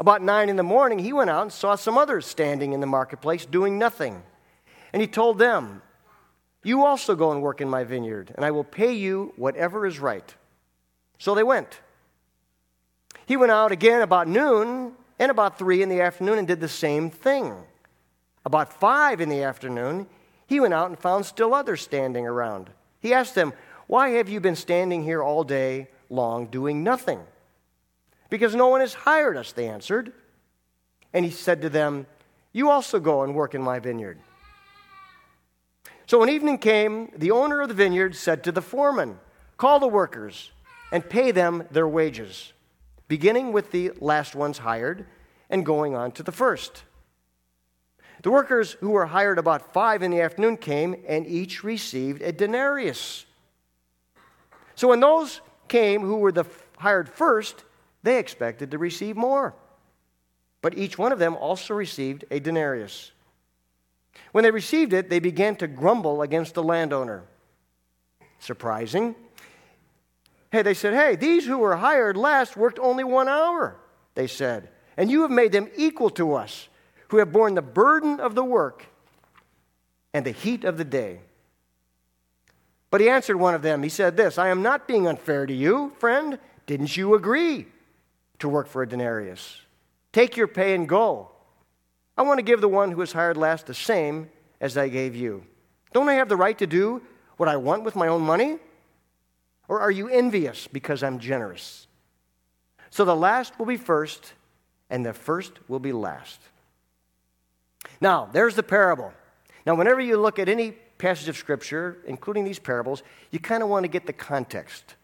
About 0.00 0.20
nine 0.20 0.48
in 0.48 0.56
the 0.56 0.64
morning, 0.64 0.98
he 0.98 1.12
went 1.12 1.30
out 1.30 1.42
and 1.42 1.52
saw 1.52 1.76
some 1.76 1.96
others 1.96 2.26
standing 2.26 2.72
in 2.72 2.80
the 2.80 2.88
marketplace 2.88 3.46
doing 3.46 3.78
nothing. 3.78 4.20
And 4.92 5.00
he 5.00 5.06
told 5.06 5.38
them, 5.38 5.80
You 6.64 6.84
also 6.84 7.14
go 7.14 7.30
and 7.30 7.40
work 7.40 7.60
in 7.60 7.70
my 7.70 7.84
vineyard, 7.84 8.32
and 8.34 8.44
I 8.44 8.50
will 8.50 8.64
pay 8.64 8.94
you 8.94 9.32
whatever 9.36 9.86
is 9.86 10.00
right. 10.00 10.34
So 11.18 11.36
they 11.36 11.44
went. 11.44 11.78
He 13.26 13.36
went 13.36 13.52
out 13.52 13.70
again 13.70 14.02
about 14.02 14.26
noon 14.26 14.94
and 15.20 15.30
about 15.30 15.56
three 15.56 15.82
in 15.82 15.88
the 15.88 16.00
afternoon 16.00 16.38
and 16.38 16.48
did 16.48 16.58
the 16.58 16.66
same 16.66 17.10
thing. 17.10 17.54
About 18.44 18.72
five 18.72 19.20
in 19.20 19.28
the 19.28 19.42
afternoon, 19.42 20.06
he 20.46 20.60
went 20.60 20.74
out 20.74 20.88
and 20.88 20.98
found 20.98 21.26
still 21.26 21.54
others 21.54 21.80
standing 21.80 22.26
around. 22.26 22.70
He 23.00 23.14
asked 23.14 23.34
them, 23.34 23.52
Why 23.86 24.10
have 24.10 24.28
you 24.28 24.40
been 24.40 24.56
standing 24.56 25.04
here 25.04 25.22
all 25.22 25.44
day 25.44 25.88
long 26.10 26.46
doing 26.46 26.82
nothing? 26.82 27.20
Because 28.30 28.54
no 28.54 28.68
one 28.68 28.80
has 28.80 28.94
hired 28.94 29.36
us, 29.36 29.52
they 29.52 29.68
answered. 29.68 30.12
And 31.12 31.24
he 31.24 31.30
said 31.30 31.62
to 31.62 31.68
them, 31.68 32.06
You 32.52 32.70
also 32.70 32.98
go 32.98 33.22
and 33.22 33.34
work 33.34 33.54
in 33.54 33.62
my 33.62 33.78
vineyard. 33.78 34.18
So 36.06 36.18
when 36.18 36.28
evening 36.28 36.58
came, 36.58 37.10
the 37.16 37.30
owner 37.30 37.60
of 37.60 37.68
the 37.68 37.74
vineyard 37.74 38.16
said 38.16 38.44
to 38.44 38.52
the 38.52 38.62
foreman, 38.62 39.18
Call 39.56 39.78
the 39.78 39.88
workers 39.88 40.50
and 40.90 41.08
pay 41.08 41.30
them 41.30 41.66
their 41.70 41.88
wages, 41.88 42.52
beginning 43.08 43.52
with 43.52 43.70
the 43.70 43.92
last 44.00 44.34
ones 44.34 44.58
hired 44.58 45.06
and 45.48 45.64
going 45.64 45.94
on 45.94 46.12
to 46.12 46.22
the 46.22 46.32
first. 46.32 46.82
The 48.22 48.30
workers 48.30 48.72
who 48.80 48.90
were 48.90 49.06
hired 49.06 49.38
about 49.38 49.72
five 49.72 50.02
in 50.02 50.12
the 50.12 50.20
afternoon 50.20 50.56
came, 50.56 50.96
and 51.08 51.26
each 51.26 51.64
received 51.64 52.22
a 52.22 52.32
denarius. 52.32 53.26
So 54.76 54.88
when 54.88 55.00
those 55.00 55.40
came 55.68 56.02
who 56.02 56.16
were 56.16 56.32
the 56.32 56.44
hired 56.78 57.08
first, 57.08 57.64
they 58.02 58.18
expected 58.18 58.70
to 58.70 58.78
receive 58.78 59.16
more. 59.16 59.54
But 60.60 60.78
each 60.78 60.96
one 60.96 61.12
of 61.12 61.18
them 61.18 61.36
also 61.36 61.74
received 61.74 62.24
a 62.30 62.38
denarius. 62.38 63.10
When 64.30 64.44
they 64.44 64.50
received 64.50 64.92
it, 64.92 65.10
they 65.10 65.18
began 65.18 65.56
to 65.56 65.66
grumble 65.66 66.22
against 66.22 66.54
the 66.54 66.62
landowner. 66.62 67.24
Surprising. 68.38 69.16
Hey, 70.50 70.62
they 70.62 70.74
said, 70.74 70.94
Hey, 70.94 71.16
these 71.16 71.46
who 71.46 71.58
were 71.58 71.76
hired 71.76 72.16
last 72.16 72.56
worked 72.56 72.78
only 72.78 73.04
one 73.04 73.28
hour, 73.28 73.76
they 74.14 74.26
said, 74.26 74.68
and 74.96 75.10
you 75.10 75.22
have 75.22 75.30
made 75.30 75.52
them 75.52 75.68
equal 75.76 76.10
to 76.10 76.34
us 76.34 76.68
who 77.12 77.18
have 77.18 77.30
borne 77.30 77.54
the 77.54 77.60
burden 77.60 78.18
of 78.20 78.34
the 78.34 78.42
work 78.42 78.86
and 80.14 80.24
the 80.24 80.30
heat 80.30 80.64
of 80.64 80.78
the 80.78 80.84
day. 80.84 81.20
But 82.90 83.02
he 83.02 83.10
answered 83.10 83.36
one 83.36 83.54
of 83.54 83.60
them. 83.60 83.82
He 83.82 83.90
said, 83.90 84.16
This 84.16 84.38
I 84.38 84.48
am 84.48 84.62
not 84.62 84.88
being 84.88 85.06
unfair 85.06 85.44
to 85.44 85.52
you, 85.52 85.92
friend. 85.98 86.38
Didn't 86.64 86.96
you 86.96 87.14
agree 87.14 87.66
to 88.38 88.48
work 88.48 88.66
for 88.66 88.80
a 88.82 88.88
denarius? 88.88 89.60
Take 90.14 90.38
your 90.38 90.48
pay 90.48 90.74
and 90.74 90.88
go. 90.88 91.30
I 92.16 92.22
want 92.22 92.38
to 92.38 92.42
give 92.42 92.62
the 92.62 92.68
one 92.68 92.90
who 92.90 92.96
was 92.96 93.12
hired 93.12 93.36
last 93.36 93.66
the 93.66 93.74
same 93.74 94.30
as 94.58 94.78
I 94.78 94.88
gave 94.88 95.14
you. 95.14 95.44
Don't 95.92 96.08
I 96.08 96.14
have 96.14 96.30
the 96.30 96.36
right 96.36 96.56
to 96.60 96.66
do 96.66 97.02
what 97.36 97.48
I 97.48 97.58
want 97.58 97.84
with 97.84 97.94
my 97.94 98.08
own 98.08 98.22
money? 98.22 98.56
Or 99.68 99.80
are 99.80 99.90
you 99.90 100.08
envious 100.08 100.66
because 100.66 101.02
I'm 101.02 101.18
generous? 101.18 101.86
So 102.88 103.04
the 103.04 103.14
last 103.14 103.58
will 103.58 103.66
be 103.66 103.76
first, 103.76 104.32
and 104.88 105.04
the 105.04 105.12
first 105.12 105.52
will 105.68 105.78
be 105.78 105.92
last. 105.92 106.40
Now, 108.02 108.28
there's 108.32 108.56
the 108.56 108.64
parable. 108.64 109.12
Now, 109.64 109.76
whenever 109.76 110.00
you 110.00 110.16
look 110.16 110.40
at 110.40 110.48
any 110.48 110.72
passage 110.98 111.28
of 111.28 111.36
Scripture, 111.36 111.98
including 112.04 112.42
these 112.42 112.58
parables, 112.58 113.04
you 113.30 113.38
kind 113.38 113.62
of 113.62 113.68
want 113.68 113.84
to 113.84 113.88
get 113.88 114.06
the 114.06 114.12
context 114.12 114.96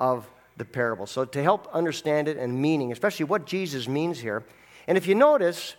of 0.00 0.28
the 0.56 0.64
parable. 0.64 1.06
So, 1.06 1.24
to 1.24 1.42
help 1.44 1.68
understand 1.72 2.26
it 2.26 2.36
and 2.36 2.60
meaning, 2.60 2.90
especially 2.90 3.26
what 3.26 3.46
Jesus 3.46 3.86
means 3.86 4.18
here. 4.18 4.42
And 4.88 4.98
if 4.98 5.06
you 5.06 5.14
notice, 5.14 5.76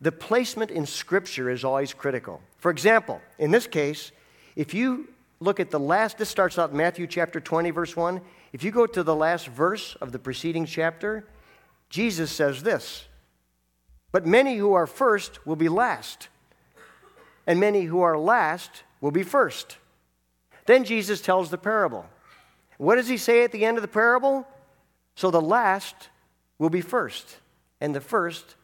the 0.00 0.10
placement 0.10 0.70
in 0.70 0.86
Scripture 0.86 1.50
is 1.50 1.64
always 1.64 1.92
critical. 1.92 2.40
For 2.56 2.70
example, 2.70 3.20
in 3.38 3.50
this 3.50 3.66
case, 3.66 4.10
if 4.56 4.72
you 4.72 5.08
look 5.38 5.60
at 5.60 5.70
the 5.70 5.78
last, 5.78 6.16
this 6.16 6.30
starts 6.30 6.58
out 6.58 6.70
in 6.70 6.78
Matthew 6.78 7.06
chapter 7.06 7.40
20, 7.40 7.70
verse 7.72 7.94
1. 7.94 8.22
If 8.54 8.64
you 8.64 8.70
go 8.70 8.86
to 8.86 9.02
the 9.02 9.14
last 9.14 9.48
verse 9.48 9.96
of 10.00 10.12
the 10.12 10.18
preceding 10.18 10.64
chapter, 10.64 11.26
Jesus 11.90 12.32
says 12.32 12.62
this 12.62 13.04
but 14.12 14.26
many 14.26 14.56
who 14.56 14.72
are 14.72 14.86
first 14.86 15.46
will 15.46 15.56
be 15.56 15.68
last, 15.68 16.28
and 17.46 17.60
many 17.60 17.82
who 17.82 18.00
are 18.00 18.18
last 18.18 18.82
will 19.00 19.10
be 19.10 19.22
first. 19.22 19.78
Then 20.66 20.84
Jesus 20.84 21.20
tells 21.20 21.50
the 21.50 21.58
parable. 21.58 22.06
What 22.78 22.96
does 22.96 23.08
he 23.08 23.16
say 23.16 23.44
at 23.44 23.52
the 23.52 23.64
end 23.64 23.78
of 23.78 23.82
the 23.82 23.88
parable? 23.88 24.46
So 25.14 25.30
the 25.30 25.40
last 25.40 26.08
will 26.58 26.70
be 26.70 26.80
first, 26.80 27.38
and 27.80 27.94
the 27.94 28.00
first 28.00 28.56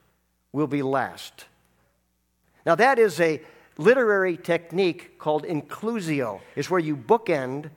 will 0.52 0.66
be 0.66 0.82
last. 0.82 1.46
Now, 2.66 2.74
that 2.74 2.98
is 2.98 3.20
a 3.20 3.40
literary 3.78 4.36
technique 4.36 5.18
called 5.18 5.44
inclusio. 5.44 6.40
It's 6.56 6.70
where 6.70 6.80
you 6.80 6.96
bookend 6.96 7.70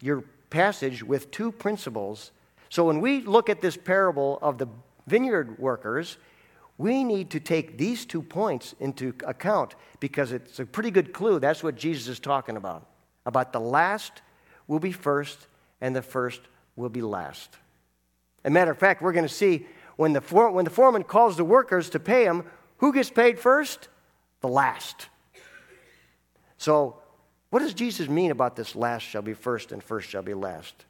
your 0.00 0.22
passage 0.50 1.02
with 1.02 1.30
two 1.30 1.52
principles. 1.52 2.30
So 2.68 2.84
when 2.84 3.00
we 3.00 3.20
look 3.22 3.50
at 3.50 3.60
this 3.60 3.76
parable 3.76 4.38
of 4.40 4.58
the 4.58 4.68
vineyard 5.06 5.58
workers, 5.58 6.16
we 6.78 7.02
need 7.02 7.30
to 7.30 7.40
take 7.40 7.76
these 7.76 8.06
two 8.06 8.22
points 8.22 8.74
into 8.78 9.12
account 9.26 9.74
because 9.98 10.30
it's 10.30 10.60
a 10.60 10.64
pretty 10.64 10.92
good 10.92 11.12
clue. 11.12 11.40
That's 11.40 11.62
what 11.62 11.74
Jesus 11.74 12.06
is 12.06 12.20
talking 12.20 12.56
about. 12.56 12.86
About 13.26 13.52
the 13.52 13.60
last 13.60 14.22
will 14.68 14.78
be 14.78 14.92
first 14.92 15.48
and 15.80 15.94
the 15.94 16.02
first 16.02 16.40
will 16.76 16.88
be 16.88 17.02
last. 17.02 17.50
As 18.44 18.50
a 18.50 18.52
matter 18.52 18.70
of 18.70 18.78
fact, 18.78 19.02
we're 19.02 19.12
going 19.12 19.26
to 19.26 19.34
see 19.34 19.66
when 19.96 20.12
the, 20.12 20.20
when 20.20 20.64
the 20.64 20.70
foreman 20.70 21.02
calls 21.02 21.36
the 21.36 21.44
workers 21.44 21.90
to 21.90 22.00
pay 22.00 22.24
them, 22.24 22.44
who 22.76 22.92
gets 22.92 23.10
paid 23.10 23.40
first? 23.40 23.88
The 24.40 24.48
last. 24.48 25.08
So, 26.58 27.02
what 27.50 27.60
does 27.60 27.74
Jesus 27.74 28.08
mean 28.08 28.30
about 28.30 28.54
this 28.54 28.76
last 28.76 29.02
shall 29.02 29.22
be 29.22 29.34
first 29.34 29.72
and 29.72 29.82
first 29.82 30.08
shall 30.08 30.22
be 30.22 30.34
last? 30.34 30.84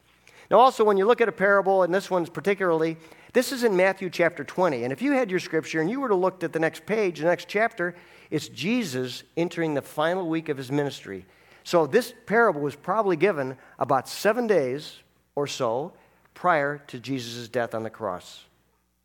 Now, 0.50 0.58
also, 0.58 0.84
when 0.84 0.98
you 0.98 1.06
look 1.06 1.20
at 1.20 1.28
a 1.28 1.32
parable, 1.32 1.82
and 1.82 1.94
this 1.94 2.10
one's 2.10 2.28
particularly, 2.28 2.96
this 3.32 3.52
is 3.52 3.64
in 3.64 3.76
Matthew 3.76 4.10
chapter 4.10 4.44
20. 4.44 4.84
And 4.84 4.92
if 4.92 5.02
you 5.02 5.12
had 5.12 5.30
your 5.30 5.40
scripture 5.40 5.80
and 5.80 5.90
you 5.90 6.00
were 6.00 6.08
to 6.08 6.14
look 6.14 6.42
at 6.42 6.52
the 6.52 6.58
next 6.58 6.86
page, 6.86 7.18
the 7.18 7.26
next 7.26 7.48
chapter, 7.48 7.94
it's 8.30 8.48
Jesus 8.48 9.22
entering 9.36 9.74
the 9.74 9.82
final 9.82 10.28
week 10.28 10.48
of 10.48 10.56
his 10.56 10.72
ministry. 10.72 11.26
So 11.64 11.86
this 11.86 12.14
parable 12.26 12.60
was 12.60 12.74
probably 12.74 13.16
given 13.16 13.56
about 13.78 14.08
seven 14.08 14.46
days 14.46 14.98
or 15.34 15.46
so 15.46 15.92
prior 16.34 16.78
to 16.86 16.98
Jesus' 16.98 17.48
death 17.48 17.74
on 17.74 17.82
the 17.82 17.90
cross, 17.90 18.44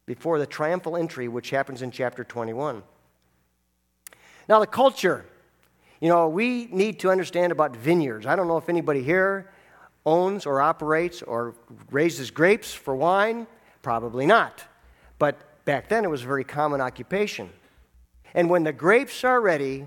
before 0.06 0.40
the 0.40 0.46
triumphal 0.46 0.96
entry, 0.96 1.28
which 1.28 1.50
happens 1.50 1.82
in 1.82 1.92
chapter 1.92 2.24
21. 2.24 2.84
Now, 4.48 4.60
the 4.60 4.68
culture. 4.68 5.26
You 6.00 6.10
know, 6.10 6.28
we 6.28 6.68
need 6.72 7.00
to 7.00 7.12
understand 7.12 7.52
about 7.52 7.76
vineyards. 7.76 8.26
I 8.26 8.36
don't 8.36 8.48
know 8.48 8.58
if 8.58 8.68
anybody 8.68 9.04
here 9.04 9.50
owns 10.06 10.46
or 10.46 10.62
operates 10.62 11.22
or 11.22 11.56
raises 11.92 12.30
grapes 12.30 12.74
for 12.74 12.96
wine. 12.96 13.48
Probably 13.84 14.26
not. 14.26 14.64
But 15.20 15.64
back 15.66 15.90
then 15.90 16.04
it 16.04 16.10
was 16.10 16.24
a 16.24 16.26
very 16.26 16.44
common 16.44 16.82
occupation. 16.82 17.52
And 18.34 18.50
when 18.50 18.64
the 18.64 18.74
grapes 18.74 19.24
are 19.24 19.40
ready, 19.40 19.86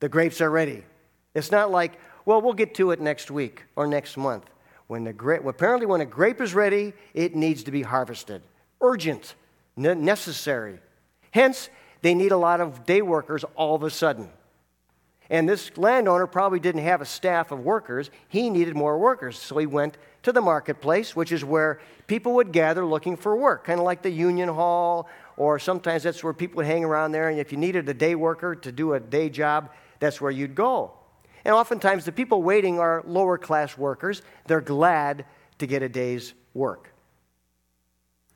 the 0.00 0.10
grapes 0.10 0.42
are 0.42 0.50
ready. 0.50 0.84
It's 1.32 1.50
not 1.50 1.70
like, 1.70 1.98
well, 2.26 2.42
we'll 2.42 2.52
get 2.52 2.74
to 2.74 2.90
it 2.90 3.00
next 3.00 3.30
week 3.30 3.64
or 3.76 3.86
next 3.86 4.18
month. 4.18 4.44
When 4.86 5.04
the 5.04 5.14
grape, 5.14 5.46
apparently, 5.46 5.86
when 5.86 6.02
a 6.02 6.06
grape 6.06 6.42
is 6.42 6.54
ready, 6.54 6.92
it 7.14 7.34
needs 7.34 7.64
to 7.64 7.70
be 7.70 7.80
harvested. 7.80 8.42
Urgent, 8.82 9.34
necessary. 9.76 10.78
Hence, 11.30 11.70
they 12.02 12.14
need 12.14 12.32
a 12.32 12.36
lot 12.36 12.60
of 12.60 12.84
day 12.84 13.00
workers 13.00 13.44
all 13.56 13.74
of 13.74 13.82
a 13.82 13.90
sudden. 13.90 14.28
And 15.30 15.48
this 15.48 15.76
landowner 15.78 16.26
probably 16.26 16.60
didn't 16.60 16.82
have 16.82 17.00
a 17.00 17.06
staff 17.06 17.50
of 17.50 17.60
workers. 17.60 18.10
He 18.28 18.50
needed 18.50 18.76
more 18.76 18.98
workers. 18.98 19.38
So 19.38 19.56
he 19.56 19.66
went 19.66 19.96
to 20.22 20.32
the 20.32 20.40
marketplace, 20.40 21.16
which 21.16 21.32
is 21.32 21.44
where 21.44 21.80
people 22.06 22.34
would 22.34 22.52
gather 22.52 22.84
looking 22.84 23.16
for 23.16 23.36
work, 23.36 23.64
kind 23.64 23.80
of 23.80 23.86
like 23.86 24.02
the 24.02 24.10
union 24.10 24.48
hall, 24.48 25.08
or 25.36 25.58
sometimes 25.58 26.02
that's 26.02 26.22
where 26.22 26.32
people 26.32 26.56
would 26.56 26.66
hang 26.66 26.84
around 26.84 27.12
there. 27.12 27.28
And 27.28 27.38
if 27.38 27.52
you 27.52 27.58
needed 27.58 27.88
a 27.88 27.94
day 27.94 28.14
worker 28.14 28.54
to 28.54 28.72
do 28.72 28.94
a 28.94 29.00
day 29.00 29.30
job, 29.30 29.70
that's 29.98 30.20
where 30.20 30.30
you'd 30.30 30.54
go. 30.54 30.92
And 31.44 31.54
oftentimes 31.54 32.04
the 32.04 32.12
people 32.12 32.42
waiting 32.42 32.78
are 32.78 33.02
lower 33.06 33.38
class 33.38 33.76
workers. 33.76 34.22
They're 34.46 34.60
glad 34.60 35.24
to 35.58 35.66
get 35.66 35.82
a 35.82 35.88
day's 35.88 36.34
work. 36.52 36.92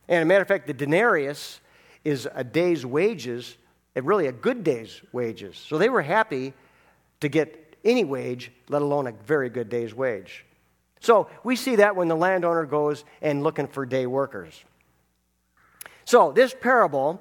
And 0.08 0.22
a 0.22 0.24
matter 0.26 0.42
of 0.42 0.48
fact, 0.48 0.66
the 0.66 0.74
denarius 0.74 1.60
is 2.04 2.26
a 2.34 2.44
day's 2.44 2.86
wages, 2.86 3.56
really 3.94 4.26
a 4.26 4.32
good 4.32 4.64
day's 4.64 5.02
wages. 5.12 5.56
So 5.56 5.76
they 5.76 5.88
were 5.88 6.02
happy 6.02 6.54
to 7.20 7.28
get 7.28 7.76
any 7.84 8.04
wage, 8.04 8.52
let 8.68 8.82
alone 8.82 9.06
a 9.06 9.12
very 9.12 9.48
good 9.48 9.68
day's 9.68 9.94
wage. 9.94 10.44
So 11.00 11.28
we 11.44 11.56
see 11.56 11.76
that 11.76 11.96
when 11.96 12.08
the 12.08 12.16
landowner 12.16 12.64
goes 12.64 13.04
and 13.22 13.42
looking 13.42 13.68
for 13.68 13.86
day 13.86 14.06
workers. 14.06 14.64
So 16.04 16.32
this 16.32 16.54
parable 16.58 17.20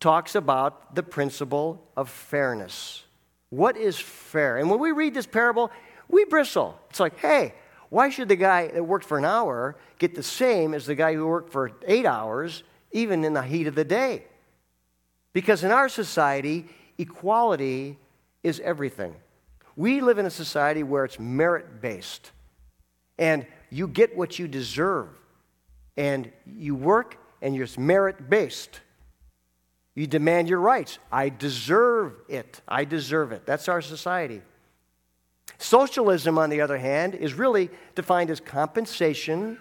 talks 0.00 0.34
about 0.34 0.94
the 0.94 1.02
principle 1.02 1.86
of 1.96 2.10
fairness. 2.10 3.04
What 3.50 3.76
is 3.76 3.98
fair? 3.98 4.58
And 4.58 4.68
when 4.70 4.80
we 4.80 4.92
read 4.92 5.14
this 5.14 5.26
parable, 5.26 5.70
we 6.08 6.24
bristle. 6.24 6.78
It's 6.90 6.98
like, 6.98 7.18
hey, 7.18 7.54
why 7.88 8.08
should 8.08 8.28
the 8.28 8.36
guy 8.36 8.68
that 8.68 8.82
worked 8.82 9.04
for 9.04 9.18
an 9.18 9.24
hour 9.24 9.76
get 9.98 10.14
the 10.14 10.22
same 10.22 10.74
as 10.74 10.86
the 10.86 10.94
guy 10.94 11.14
who 11.14 11.26
worked 11.26 11.52
for 11.52 11.70
eight 11.86 12.06
hours, 12.06 12.64
even 12.90 13.24
in 13.24 13.34
the 13.34 13.42
heat 13.42 13.66
of 13.66 13.74
the 13.74 13.84
day? 13.84 14.24
Because 15.32 15.62
in 15.62 15.70
our 15.70 15.88
society, 15.88 16.66
equality 16.98 17.98
is 18.42 18.60
everything. 18.60 19.14
We 19.76 20.00
live 20.00 20.18
in 20.18 20.26
a 20.26 20.30
society 20.30 20.82
where 20.82 21.04
it's 21.04 21.18
merit 21.18 21.80
based, 21.80 22.30
and 23.18 23.46
you 23.70 23.88
get 23.88 24.16
what 24.16 24.38
you 24.38 24.48
deserve, 24.48 25.08
and 25.96 26.30
you 26.46 26.74
work, 26.74 27.16
and 27.40 27.54
you're 27.54 27.68
merit 27.78 28.28
based. 28.28 28.80
You 29.94 30.06
demand 30.06 30.48
your 30.48 30.60
rights. 30.60 30.98
I 31.10 31.28
deserve 31.28 32.14
it. 32.28 32.60
I 32.66 32.84
deserve 32.84 33.32
it. 33.32 33.44
That's 33.44 33.68
our 33.68 33.82
society. 33.82 34.42
Socialism, 35.58 36.38
on 36.38 36.50
the 36.50 36.60
other 36.60 36.78
hand, 36.78 37.14
is 37.14 37.34
really 37.34 37.70
defined 37.94 38.30
as 38.30 38.40
compensation 38.40 39.58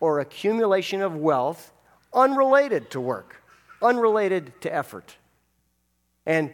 or 0.00 0.20
accumulation 0.20 1.02
of 1.02 1.16
wealth 1.16 1.72
unrelated 2.12 2.90
to 2.90 3.00
work, 3.00 3.42
unrelated 3.82 4.52
to 4.62 4.74
effort. 4.74 5.16
And 6.26 6.52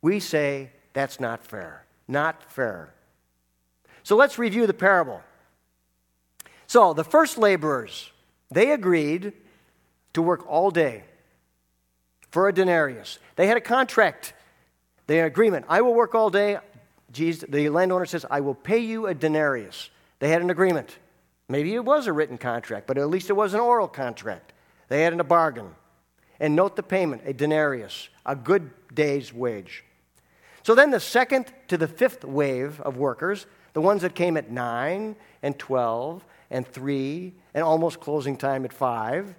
we 0.00 0.18
say 0.18 0.70
that's 0.92 1.20
not 1.20 1.44
fair. 1.44 1.84
Not 2.08 2.50
fair. 2.50 2.94
So 4.02 4.16
let's 4.16 4.38
review 4.38 4.66
the 4.66 4.74
parable. 4.74 5.22
So 6.66 6.92
the 6.92 7.04
first 7.04 7.38
laborers, 7.38 8.10
They 8.50 8.70
agreed 8.72 9.32
to 10.12 10.20
work 10.20 10.46
all 10.46 10.70
day 10.70 11.04
for 12.30 12.48
a 12.48 12.52
denarius. 12.52 13.18
They 13.36 13.46
had 13.46 13.56
a 13.56 13.62
contract, 13.62 14.34
they 15.06 15.16
had 15.16 15.22
an 15.22 15.32
agreement. 15.32 15.66
I 15.68 15.80
will 15.80 15.94
work 15.94 16.14
all 16.14 16.30
day. 16.30 16.58
Jesus, 17.10 17.48
the 17.48 17.68
landowner 17.68 18.06
says, 18.06 18.24
I 18.30 18.40
will 18.40 18.54
pay 18.54 18.78
you 18.78 19.06
a 19.06 19.14
denarius. 19.14 19.90
They 20.18 20.28
had 20.28 20.42
an 20.42 20.50
agreement. 20.50 20.96
Maybe 21.48 21.74
it 21.74 21.84
was 21.84 22.06
a 22.06 22.12
written 22.12 22.38
contract, 22.38 22.86
but 22.86 22.96
at 22.96 23.10
least 23.10 23.28
it 23.28 23.34
was 23.34 23.52
an 23.52 23.60
oral 23.60 23.88
contract. 23.88 24.52
They 24.88 25.02
had 25.02 25.18
a 25.18 25.24
bargain. 25.24 25.74
And 26.40 26.56
note 26.56 26.76
the 26.76 26.82
payment 26.82 27.22
a 27.26 27.32
denarius, 27.32 28.08
a 28.24 28.34
good 28.34 28.70
day's 28.94 29.32
wage. 29.32 29.84
So 30.62 30.74
then 30.74 30.90
the 30.90 31.00
second 31.00 31.52
to 31.68 31.76
the 31.76 31.88
fifth 31.88 32.24
wave 32.24 32.80
of 32.80 32.96
workers, 32.96 33.46
the 33.72 33.80
ones 33.80 34.02
that 34.02 34.14
came 34.14 34.36
at 34.36 34.50
9 34.50 35.16
and 35.42 35.58
12 35.58 36.24
and 36.50 36.66
3 36.66 37.34
and 37.54 37.64
almost 37.64 38.00
closing 38.00 38.36
time 38.36 38.64
at 38.64 38.72
5, 38.72 39.34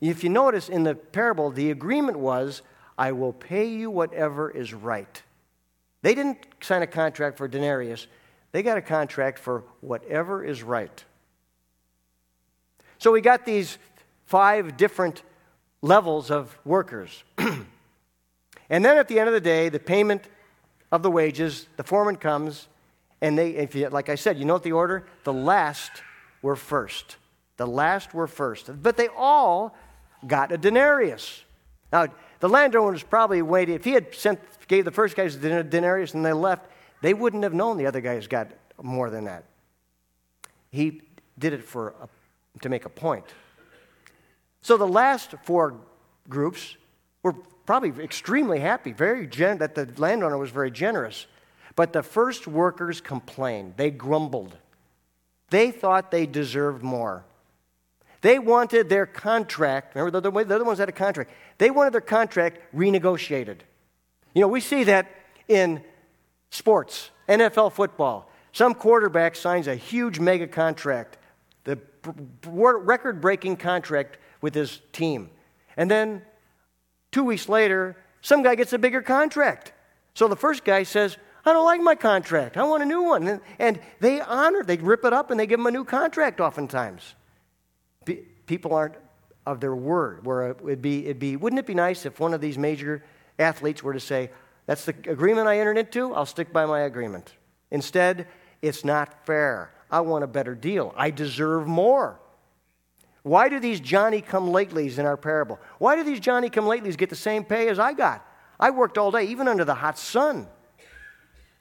if 0.00 0.22
you 0.22 0.28
notice 0.28 0.68
in 0.68 0.82
the 0.82 0.94
parable, 0.94 1.50
the 1.50 1.70
agreement 1.70 2.18
was, 2.18 2.62
I 2.98 3.12
will 3.12 3.32
pay 3.32 3.66
you 3.66 3.90
whatever 3.90 4.50
is 4.50 4.74
right. 4.74 5.22
They 6.02 6.14
didn't 6.14 6.38
sign 6.60 6.82
a 6.82 6.86
contract 6.86 7.38
for 7.38 7.48
denarius, 7.48 8.06
they 8.52 8.62
got 8.62 8.76
a 8.76 8.82
contract 8.82 9.38
for 9.38 9.64
whatever 9.80 10.44
is 10.44 10.62
right. 10.62 11.04
So 12.98 13.10
we 13.10 13.20
got 13.20 13.44
these 13.46 13.78
five 14.26 14.76
different 14.76 15.22
levels 15.82 16.30
of 16.30 16.56
workers. 16.64 17.24
and 17.38 18.84
then 18.84 18.96
at 18.96 19.08
the 19.08 19.18
end 19.18 19.28
of 19.28 19.34
the 19.34 19.40
day, 19.40 19.68
the 19.68 19.80
payment 19.80 20.28
of 20.94 21.02
the 21.02 21.10
wages, 21.10 21.66
the 21.76 21.82
foreman 21.82 22.16
comes, 22.16 22.68
and 23.20 23.36
they, 23.36 23.50
if 23.50 23.74
you, 23.74 23.88
like 23.88 24.08
I 24.08 24.14
said, 24.14 24.38
you 24.38 24.44
know 24.44 24.52
what 24.52 24.62
the 24.62 24.72
order? 24.72 25.04
The 25.24 25.32
last 25.32 25.90
were 26.40 26.54
first. 26.54 27.16
The 27.56 27.66
last 27.66 28.14
were 28.14 28.28
first. 28.28 28.70
But 28.80 28.96
they 28.96 29.08
all 29.08 29.76
got 30.24 30.52
a 30.52 30.56
denarius. 30.56 31.42
Now, 31.92 32.06
the 32.38 32.48
landowner 32.48 32.92
was 32.92 33.02
probably 33.02 33.42
waiting. 33.42 33.74
If 33.74 33.84
he 33.84 33.92
had 33.92 34.14
sent, 34.14 34.38
gave 34.68 34.84
the 34.84 34.92
first 34.92 35.16
guys 35.16 35.34
a 35.34 35.64
denarius 35.64 36.14
and 36.14 36.24
they 36.24 36.32
left, 36.32 36.66
they 37.02 37.12
wouldn't 37.12 37.42
have 37.42 37.54
known 37.54 37.76
the 37.76 37.86
other 37.86 38.00
guys 38.00 38.28
got 38.28 38.52
more 38.80 39.10
than 39.10 39.24
that. 39.24 39.44
He 40.70 41.02
did 41.38 41.54
it 41.54 41.64
for 41.64 41.94
a, 42.00 42.08
to 42.60 42.68
make 42.68 42.84
a 42.84 42.88
point. 42.88 43.24
So 44.62 44.76
the 44.76 44.86
last 44.86 45.34
four 45.42 45.74
groups 46.28 46.76
were 47.22 47.34
probably 47.66 48.02
extremely 48.02 48.60
happy, 48.60 48.92
very 48.92 49.26
gen- 49.26 49.58
that 49.58 49.74
the 49.74 49.88
landowner 49.96 50.38
was 50.38 50.50
very 50.50 50.70
generous. 50.70 51.26
But 51.76 51.92
the 51.92 52.02
first 52.02 52.46
workers 52.46 53.00
complained. 53.00 53.74
They 53.76 53.90
grumbled. 53.90 54.56
They 55.50 55.70
thought 55.70 56.10
they 56.10 56.26
deserved 56.26 56.82
more. 56.82 57.24
They 58.20 58.38
wanted 58.38 58.88
their 58.88 59.06
contract, 59.06 59.94
remember, 59.94 60.20
the, 60.20 60.30
they're 60.30 60.58
the 60.58 60.64
ones 60.64 60.78
that 60.78 60.88
had 60.88 60.88
a 60.88 60.92
contract. 60.92 61.30
They 61.58 61.70
wanted 61.70 61.92
their 61.92 62.00
contract 62.00 62.58
renegotiated. 62.74 63.58
You 64.34 64.40
know, 64.40 64.48
we 64.48 64.60
see 64.60 64.84
that 64.84 65.10
in 65.46 65.82
sports, 66.50 67.10
NFL 67.28 67.72
football. 67.72 68.30
Some 68.52 68.74
quarterback 68.74 69.36
signs 69.36 69.66
a 69.66 69.74
huge 69.74 70.20
mega 70.20 70.46
contract, 70.46 71.18
the 71.64 71.78
record 72.46 73.20
breaking 73.20 73.56
contract 73.56 74.16
with 74.40 74.54
his 74.54 74.80
team. 74.92 75.30
And 75.76 75.90
then 75.90 76.22
two 77.14 77.24
weeks 77.24 77.48
later, 77.48 77.96
some 78.20 78.42
guy 78.42 78.54
gets 78.54 78.72
a 78.72 78.78
bigger 78.78 79.00
contract. 79.00 79.72
So 80.14 80.28
the 80.28 80.36
first 80.36 80.64
guy 80.64 80.82
says, 80.82 81.16
I 81.46 81.52
don't 81.52 81.64
like 81.64 81.80
my 81.80 81.94
contract. 81.94 82.56
I 82.56 82.64
want 82.64 82.82
a 82.82 82.86
new 82.86 83.02
one. 83.02 83.40
And 83.58 83.80
they 84.00 84.20
honor, 84.20 84.62
they 84.62 84.76
rip 84.76 85.04
it 85.04 85.12
up 85.12 85.30
and 85.30 85.40
they 85.40 85.46
give 85.46 85.60
him 85.60 85.66
a 85.66 85.70
new 85.70 85.84
contract 85.84 86.40
oftentimes 86.40 87.14
people 88.46 88.74
aren't 88.74 88.96
of 89.46 89.60
their 89.60 89.74
word. 89.74 90.24
Where 90.24 90.50
it'd 90.50 90.82
be, 90.82 91.04
it'd 91.04 91.18
be, 91.18 91.36
wouldn't 91.36 91.58
it 91.58 91.66
be 91.66 91.74
nice 91.74 92.06
if 92.06 92.20
one 92.20 92.34
of 92.34 92.40
these 92.40 92.58
major 92.58 93.04
athletes 93.38 93.82
were 93.82 93.92
to 93.92 94.00
say, 94.00 94.30
That's 94.66 94.84
the 94.84 94.94
agreement 95.06 95.48
I 95.48 95.58
entered 95.58 95.78
into, 95.78 96.14
I'll 96.14 96.26
stick 96.26 96.52
by 96.52 96.66
my 96.66 96.80
agreement. 96.80 97.34
Instead, 97.70 98.26
it's 98.62 98.84
not 98.84 99.26
fair. 99.26 99.72
I 99.90 100.00
want 100.00 100.24
a 100.24 100.26
better 100.26 100.54
deal. 100.54 100.94
I 100.96 101.10
deserve 101.10 101.66
more. 101.66 102.18
Why 103.24 103.48
do 103.48 103.58
these 103.58 103.80
Johnny 103.80 104.20
come 104.20 104.50
latelys 104.50 104.98
in 104.98 105.06
our 105.06 105.16
parable? 105.16 105.58
Why 105.78 105.96
do 105.96 106.04
these 106.04 106.20
Johnny 106.20 106.50
come 106.50 106.66
latelys 106.66 106.96
get 106.96 107.08
the 107.08 107.16
same 107.16 107.42
pay 107.42 107.68
as 107.68 107.78
I 107.78 107.94
got? 107.94 108.24
I 108.60 108.70
worked 108.70 108.98
all 108.98 109.10
day, 109.10 109.24
even 109.24 109.48
under 109.48 109.64
the 109.64 109.74
hot 109.74 109.98
sun. 109.98 110.46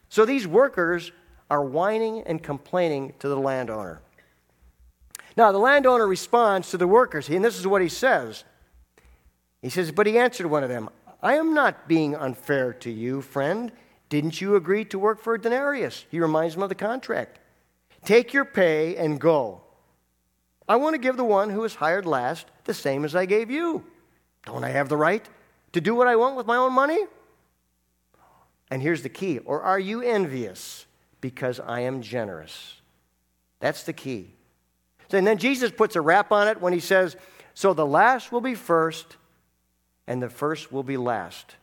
So 0.09 0.25
these 0.25 0.45
workers 0.45 1.13
are 1.49 1.63
whining 1.63 2.21
and 2.23 2.43
complaining 2.43 3.13
to 3.19 3.29
the 3.29 3.37
landowner. 3.37 4.01
Now, 5.37 5.53
the 5.53 5.57
landowner 5.57 6.05
responds 6.05 6.69
to 6.71 6.77
the 6.77 6.87
workers, 6.87 7.29
and 7.29 7.43
this 7.43 7.57
is 7.57 7.65
what 7.65 7.81
he 7.81 7.89
says. 7.89 8.43
He 9.61 9.69
says, 9.69 9.91
But 9.91 10.05
he 10.05 10.17
answered 10.17 10.47
one 10.47 10.63
of 10.63 10.69
them, 10.69 10.89
I 11.21 11.35
am 11.35 11.53
not 11.53 11.87
being 11.87 12.13
unfair 12.13 12.73
to 12.73 12.91
you, 12.91 13.21
friend. 13.21 13.71
Didn't 14.09 14.41
you 14.41 14.57
agree 14.57 14.83
to 14.85 14.99
work 14.99 15.21
for 15.21 15.33
a 15.33 15.41
denarius? 15.41 16.05
He 16.11 16.19
reminds 16.19 16.55
him 16.55 16.61
of 16.61 16.69
the 16.69 16.75
contract. 16.75 17.39
Take 18.03 18.33
your 18.33 18.43
pay 18.43 18.97
and 18.97 19.19
go. 19.19 19.63
I 20.67 20.77
want 20.77 20.93
to 20.93 20.99
give 20.99 21.17
the 21.17 21.23
one 21.23 21.49
who 21.49 21.61
was 21.61 21.75
hired 21.75 22.05
last 22.05 22.47
the 22.63 22.73
same 22.73 23.05
as 23.05 23.15
I 23.15 23.25
gave 23.25 23.51
you. 23.51 23.83
Don't 24.45 24.63
I 24.63 24.69
have 24.69 24.89
the 24.89 24.97
right 24.97 25.27
to 25.73 25.81
do 25.81 25.95
what 25.95 26.07
I 26.07 26.15
want 26.15 26.35
with 26.35 26.45
my 26.45 26.57
own 26.57 26.73
money? 26.73 26.99
And 28.71 28.81
here's 28.81 29.03
the 29.03 29.09
key 29.09 29.39
or 29.39 29.61
are 29.61 29.79
you 29.79 30.01
envious 30.01 30.85
because 31.21 31.59
I 31.59 31.81
am 31.81 32.01
generous? 32.01 32.81
That's 33.59 33.83
the 33.83 33.93
key. 33.93 34.33
And 35.11 35.27
then 35.27 35.37
Jesus 35.37 35.71
puts 35.71 35.95
a 35.95 36.01
wrap 36.01 36.31
on 36.31 36.47
it 36.47 36.59
when 36.59 36.73
he 36.73 36.79
says, 36.79 37.15
So 37.53 37.73
the 37.73 37.85
last 37.85 38.31
will 38.31 38.41
be 38.41 38.55
first, 38.55 39.17
and 40.07 40.21
the 40.21 40.29
first 40.29 40.71
will 40.71 40.83
be 40.83 40.97
last. 40.97 41.55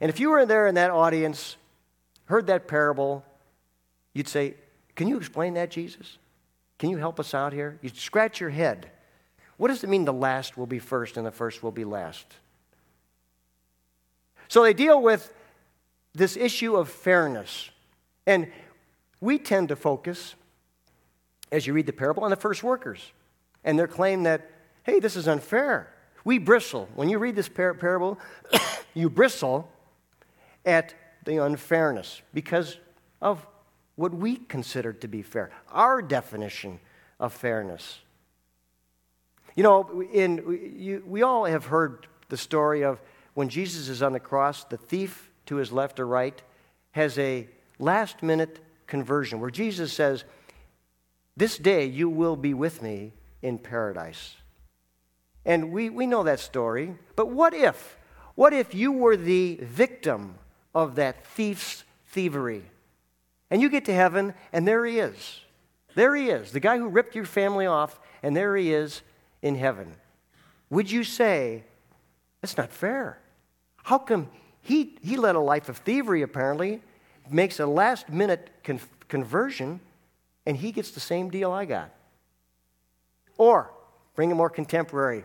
And 0.00 0.10
if 0.10 0.18
you 0.18 0.30
were 0.30 0.44
there 0.44 0.66
in 0.66 0.74
that 0.74 0.90
audience, 0.90 1.56
heard 2.24 2.48
that 2.48 2.66
parable, 2.66 3.24
you'd 4.14 4.28
say, 4.28 4.54
Can 4.96 5.06
you 5.06 5.16
explain 5.16 5.54
that, 5.54 5.70
Jesus? 5.70 6.18
Can 6.82 6.90
you 6.90 6.96
help 6.96 7.20
us 7.20 7.32
out 7.32 7.52
here? 7.52 7.78
You'd 7.80 7.96
scratch 7.96 8.40
your 8.40 8.50
head. 8.50 8.90
What 9.56 9.68
does 9.68 9.84
it 9.84 9.88
mean 9.88 10.04
the 10.04 10.12
last 10.12 10.58
will 10.58 10.66
be 10.66 10.80
first 10.80 11.16
and 11.16 11.24
the 11.24 11.30
first 11.30 11.62
will 11.62 11.70
be 11.70 11.84
last? 11.84 12.26
So 14.48 14.64
they 14.64 14.74
deal 14.74 15.00
with 15.00 15.32
this 16.12 16.36
issue 16.36 16.74
of 16.74 16.88
fairness. 16.88 17.70
And 18.26 18.50
we 19.20 19.38
tend 19.38 19.68
to 19.68 19.76
focus 19.76 20.34
as 21.52 21.68
you 21.68 21.72
read 21.72 21.86
the 21.86 21.92
parable, 21.92 22.24
on 22.24 22.30
the 22.30 22.36
first 22.36 22.64
workers 22.64 23.12
and 23.62 23.78
their 23.78 23.86
claim 23.86 24.24
that, 24.24 24.50
hey, 24.82 24.98
this 24.98 25.14
is 25.14 25.28
unfair. 25.28 25.94
We 26.24 26.38
bristle. 26.38 26.88
When 26.96 27.08
you 27.08 27.20
read 27.20 27.36
this 27.36 27.48
par- 27.48 27.74
parable, 27.74 28.18
you 28.94 29.08
bristle 29.08 29.70
at 30.66 30.94
the 31.24 31.36
unfairness 31.44 32.22
because 32.34 32.76
of 33.20 33.46
what 33.96 34.14
we 34.14 34.36
consider 34.36 34.92
to 34.92 35.08
be 35.08 35.22
fair, 35.22 35.50
our 35.70 36.00
definition 36.02 36.80
of 37.20 37.32
fairness. 37.32 37.98
You 39.54 39.62
know, 39.62 40.02
in, 40.12 40.76
you, 40.78 41.02
we 41.06 41.22
all 41.22 41.44
have 41.44 41.66
heard 41.66 42.06
the 42.28 42.36
story 42.36 42.82
of 42.82 43.00
when 43.34 43.48
Jesus 43.48 43.88
is 43.88 44.02
on 44.02 44.12
the 44.12 44.20
cross, 44.20 44.64
the 44.64 44.76
thief 44.76 45.30
to 45.46 45.56
his 45.56 45.72
left 45.72 46.00
or 46.00 46.06
right 46.06 46.40
has 46.92 47.18
a 47.18 47.48
last 47.78 48.22
minute 48.22 48.60
conversion 48.86 49.40
where 49.40 49.50
Jesus 49.50 49.92
says, 49.92 50.24
this 51.36 51.56
day 51.58 51.86
you 51.86 52.08
will 52.08 52.36
be 52.36 52.54
with 52.54 52.82
me 52.82 53.12
in 53.40 53.58
paradise. 53.58 54.36
And 55.44 55.72
we, 55.72 55.90
we 55.90 56.06
know 56.06 56.22
that 56.22 56.40
story. 56.40 56.96
But 57.16 57.30
what 57.30 57.54
if? 57.54 57.96
What 58.34 58.52
if 58.52 58.74
you 58.74 58.92
were 58.92 59.16
the 59.16 59.58
victim 59.62 60.36
of 60.74 60.94
that 60.96 61.26
thief's 61.26 61.84
thievery? 62.08 62.64
And 63.52 63.62
you 63.62 63.68
get 63.68 63.84
to 63.84 63.94
heaven, 63.94 64.34
and 64.52 64.66
there 64.66 64.84
he 64.84 64.98
is. 64.98 65.40
There 65.94 66.16
he 66.16 66.30
is, 66.30 66.50
the 66.50 66.58
guy 66.58 66.78
who 66.78 66.88
ripped 66.88 67.14
your 67.14 67.26
family 67.26 67.66
off, 67.66 68.00
and 68.24 68.34
there 68.34 68.56
he 68.56 68.72
is 68.72 69.02
in 69.42 69.54
heaven. 69.54 69.94
Would 70.70 70.90
you 70.90 71.04
say, 71.04 71.62
that's 72.40 72.56
not 72.56 72.72
fair? 72.72 73.20
How 73.76 73.98
come 73.98 74.28
he, 74.62 74.96
he 75.02 75.16
led 75.16 75.36
a 75.36 75.40
life 75.40 75.68
of 75.68 75.76
thievery, 75.76 76.22
apparently, 76.22 76.80
makes 77.30 77.60
a 77.60 77.66
last 77.66 78.08
minute 78.08 78.50
con- 78.64 78.80
conversion? 79.06 79.78
and 80.46 80.56
he 80.56 80.72
gets 80.72 80.90
the 80.90 81.00
same 81.00 81.30
deal 81.30 81.52
I 81.52 81.64
got. 81.64 81.90
Or, 83.38 83.70
bring 84.14 84.32
a 84.32 84.34
more 84.34 84.50
contemporary, 84.50 85.24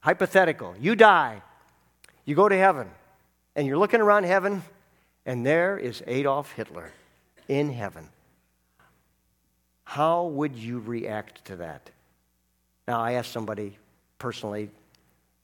hypothetical. 0.00 0.74
You 0.80 0.96
die, 0.96 1.42
you 2.24 2.34
go 2.34 2.48
to 2.48 2.56
heaven, 2.56 2.90
and 3.54 3.66
you're 3.66 3.78
looking 3.78 4.00
around 4.00 4.24
heaven, 4.24 4.62
and 5.30 5.46
there 5.46 5.78
is 5.78 6.02
Adolf 6.08 6.50
Hitler 6.54 6.90
in 7.46 7.72
heaven. 7.72 8.08
How 9.84 10.24
would 10.24 10.56
you 10.56 10.80
react 10.80 11.44
to 11.44 11.54
that? 11.54 11.88
Now, 12.88 13.00
I 13.00 13.12
asked 13.12 13.30
somebody 13.30 13.78
personally 14.18 14.70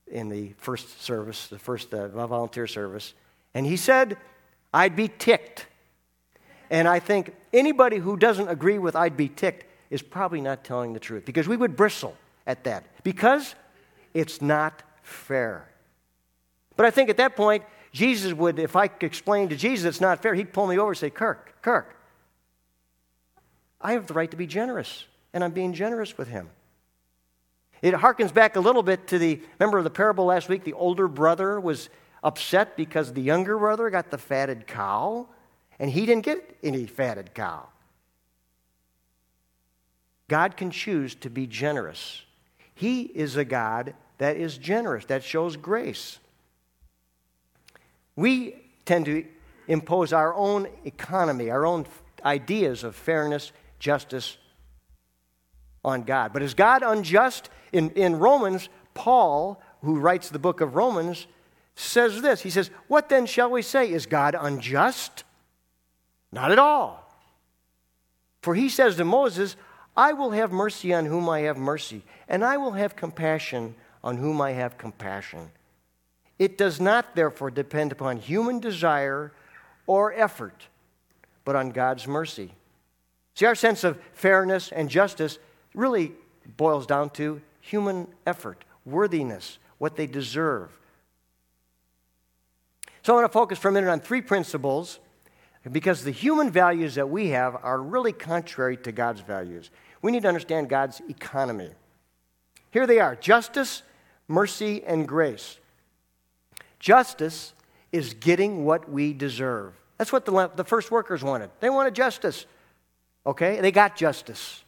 in 0.08 0.28
the 0.28 0.54
first 0.58 1.02
service, 1.02 1.46
the 1.46 1.60
first 1.60 1.94
uh, 1.94 2.08
volunteer 2.26 2.66
service, 2.66 3.14
and 3.54 3.64
he 3.64 3.76
said, 3.76 4.16
I'd 4.74 4.96
be 4.96 5.06
ticked. 5.06 5.66
And 6.68 6.88
I 6.88 6.98
think 6.98 7.36
anybody 7.52 7.98
who 7.98 8.16
doesn't 8.16 8.48
agree 8.48 8.80
with 8.80 8.96
I'd 8.96 9.16
be 9.16 9.28
ticked 9.28 9.66
is 9.88 10.02
probably 10.02 10.40
not 10.40 10.64
telling 10.64 10.94
the 10.94 11.00
truth 11.00 11.24
because 11.24 11.46
we 11.46 11.56
would 11.56 11.76
bristle 11.76 12.16
at 12.44 12.64
that 12.64 12.86
because 13.04 13.54
it's 14.14 14.42
not 14.42 14.82
fair. 15.04 15.68
But 16.76 16.86
I 16.86 16.90
think 16.90 17.08
at 17.08 17.18
that 17.18 17.36
point, 17.36 17.62
Jesus 17.96 18.34
would, 18.34 18.58
if 18.58 18.76
I 18.76 18.88
could 18.88 19.06
explain 19.06 19.48
to 19.48 19.56
Jesus 19.56 19.86
it's 19.88 20.00
not 20.02 20.20
fair, 20.20 20.34
he'd 20.34 20.52
pull 20.52 20.66
me 20.66 20.78
over 20.78 20.90
and 20.90 20.98
say, 20.98 21.08
Kirk, 21.08 21.62
Kirk, 21.62 21.96
I 23.80 23.92
have 23.92 24.06
the 24.06 24.12
right 24.12 24.30
to 24.30 24.36
be 24.36 24.46
generous, 24.46 25.06
and 25.32 25.42
I'm 25.42 25.52
being 25.52 25.72
generous 25.72 26.18
with 26.18 26.28
him. 26.28 26.50
It 27.80 27.94
harkens 27.94 28.34
back 28.34 28.56
a 28.56 28.60
little 28.60 28.82
bit 28.82 29.06
to 29.08 29.18
the, 29.18 29.40
remember 29.58 29.82
the 29.82 29.88
parable 29.88 30.26
last 30.26 30.46
week? 30.50 30.62
The 30.62 30.74
older 30.74 31.08
brother 31.08 31.58
was 31.58 31.88
upset 32.22 32.76
because 32.76 33.14
the 33.14 33.22
younger 33.22 33.56
brother 33.56 33.88
got 33.88 34.10
the 34.10 34.18
fatted 34.18 34.66
cow, 34.66 35.26
and 35.78 35.90
he 35.90 36.04
didn't 36.04 36.26
get 36.26 36.54
any 36.62 36.84
fatted 36.84 37.32
cow. 37.32 37.66
God 40.28 40.58
can 40.58 40.70
choose 40.70 41.14
to 41.14 41.30
be 41.30 41.46
generous. 41.46 42.20
He 42.74 43.04
is 43.04 43.36
a 43.36 43.44
God 43.46 43.94
that 44.18 44.36
is 44.36 44.58
generous, 44.58 45.06
that 45.06 45.24
shows 45.24 45.56
grace. 45.56 46.18
We 48.16 48.56
tend 48.84 49.06
to 49.06 49.24
impose 49.68 50.12
our 50.12 50.34
own 50.34 50.68
economy, 50.84 51.50
our 51.50 51.66
own 51.66 51.86
ideas 52.24 52.82
of 52.82 52.96
fairness, 52.96 53.52
justice 53.78 54.38
on 55.84 56.02
God. 56.02 56.32
But 56.32 56.42
is 56.42 56.54
God 56.54 56.82
unjust? 56.82 57.50
In, 57.72 57.90
in 57.90 58.18
Romans, 58.18 58.68
Paul, 58.94 59.60
who 59.82 59.98
writes 59.98 60.30
the 60.30 60.38
book 60.38 60.60
of 60.60 60.74
Romans, 60.74 61.26
says 61.74 62.22
this 62.22 62.40
He 62.40 62.50
says, 62.50 62.70
What 62.88 63.08
then 63.08 63.26
shall 63.26 63.50
we 63.50 63.62
say? 63.62 63.90
Is 63.90 64.06
God 64.06 64.36
unjust? 64.38 65.24
Not 66.32 66.50
at 66.50 66.58
all. 66.58 67.02
For 68.42 68.54
he 68.54 68.68
says 68.68 68.96
to 68.96 69.04
Moses, 69.04 69.56
I 69.96 70.12
will 70.12 70.30
have 70.30 70.52
mercy 70.52 70.92
on 70.92 71.06
whom 71.06 71.28
I 71.28 71.40
have 71.40 71.56
mercy, 71.56 72.02
and 72.28 72.44
I 72.44 72.56
will 72.56 72.72
have 72.72 72.94
compassion 72.94 73.74
on 74.04 74.18
whom 74.18 74.40
I 74.40 74.52
have 74.52 74.78
compassion. 74.78 75.50
It 76.38 76.58
does 76.58 76.80
not, 76.80 77.14
therefore, 77.16 77.50
depend 77.50 77.92
upon 77.92 78.18
human 78.18 78.60
desire 78.60 79.32
or 79.86 80.12
effort, 80.12 80.66
but 81.44 81.56
on 81.56 81.70
God's 81.70 82.06
mercy. 82.06 82.52
See, 83.34 83.46
our 83.46 83.54
sense 83.54 83.84
of 83.84 83.98
fairness 84.12 84.72
and 84.72 84.88
justice 84.88 85.38
really 85.74 86.12
boils 86.56 86.86
down 86.86 87.10
to 87.10 87.40
human 87.60 88.08
effort, 88.26 88.64
worthiness, 88.84 89.58
what 89.78 89.96
they 89.96 90.06
deserve. 90.06 90.70
So 93.02 93.12
I 93.12 93.20
want 93.20 93.30
to 93.30 93.32
focus 93.32 93.58
for 93.58 93.68
a 93.68 93.72
minute 93.72 93.90
on 93.90 94.00
three 94.00 94.22
principles 94.22 94.98
because 95.70 96.04
the 96.04 96.10
human 96.10 96.50
values 96.50 96.94
that 96.94 97.08
we 97.08 97.28
have 97.28 97.56
are 97.62 97.80
really 97.80 98.12
contrary 98.12 98.76
to 98.78 98.92
God's 98.92 99.20
values. 99.20 99.70
We 100.02 100.12
need 100.12 100.22
to 100.22 100.28
understand 100.28 100.68
God's 100.68 101.00
economy. 101.08 101.70
Here 102.70 102.86
they 102.86 103.00
are 103.00 103.16
justice, 103.16 103.82
mercy, 104.28 104.84
and 104.84 105.06
grace. 105.06 105.58
Justice 106.78 107.52
is 107.92 108.14
getting 108.14 108.64
what 108.64 108.90
we 108.90 109.12
deserve. 109.12 109.74
That's 109.98 110.12
what 110.12 110.24
the, 110.24 110.50
the 110.54 110.64
first 110.64 110.90
workers 110.90 111.24
wanted. 111.24 111.50
They 111.60 111.70
wanted 111.70 111.94
justice. 111.94 112.46
Okay? 113.24 113.60
They 113.60 113.72
got 113.72 113.96
justice. 113.96 114.62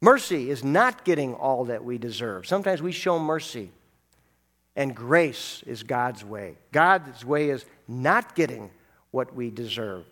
Mercy 0.00 0.50
is 0.50 0.62
not 0.62 1.04
getting 1.04 1.34
all 1.34 1.66
that 1.66 1.84
we 1.84 1.98
deserve. 1.98 2.46
Sometimes 2.46 2.82
we 2.82 2.92
show 2.92 3.18
mercy. 3.18 3.70
And 4.74 4.94
grace 4.94 5.62
is 5.66 5.82
God's 5.82 6.22
way. 6.22 6.58
God's 6.70 7.24
way 7.24 7.48
is 7.48 7.64
not 7.88 8.34
getting 8.34 8.70
what 9.10 9.34
we 9.34 9.50
deserve. 9.50 10.04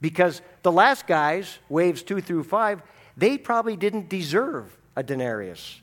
Because 0.00 0.40
the 0.62 0.72
last 0.72 1.06
guys, 1.06 1.58
waves 1.68 2.02
two 2.02 2.20
through 2.20 2.44
five, 2.44 2.82
they 3.16 3.36
probably 3.36 3.76
didn't 3.76 4.08
deserve 4.08 4.76
a 4.94 5.02
denarius. 5.02 5.80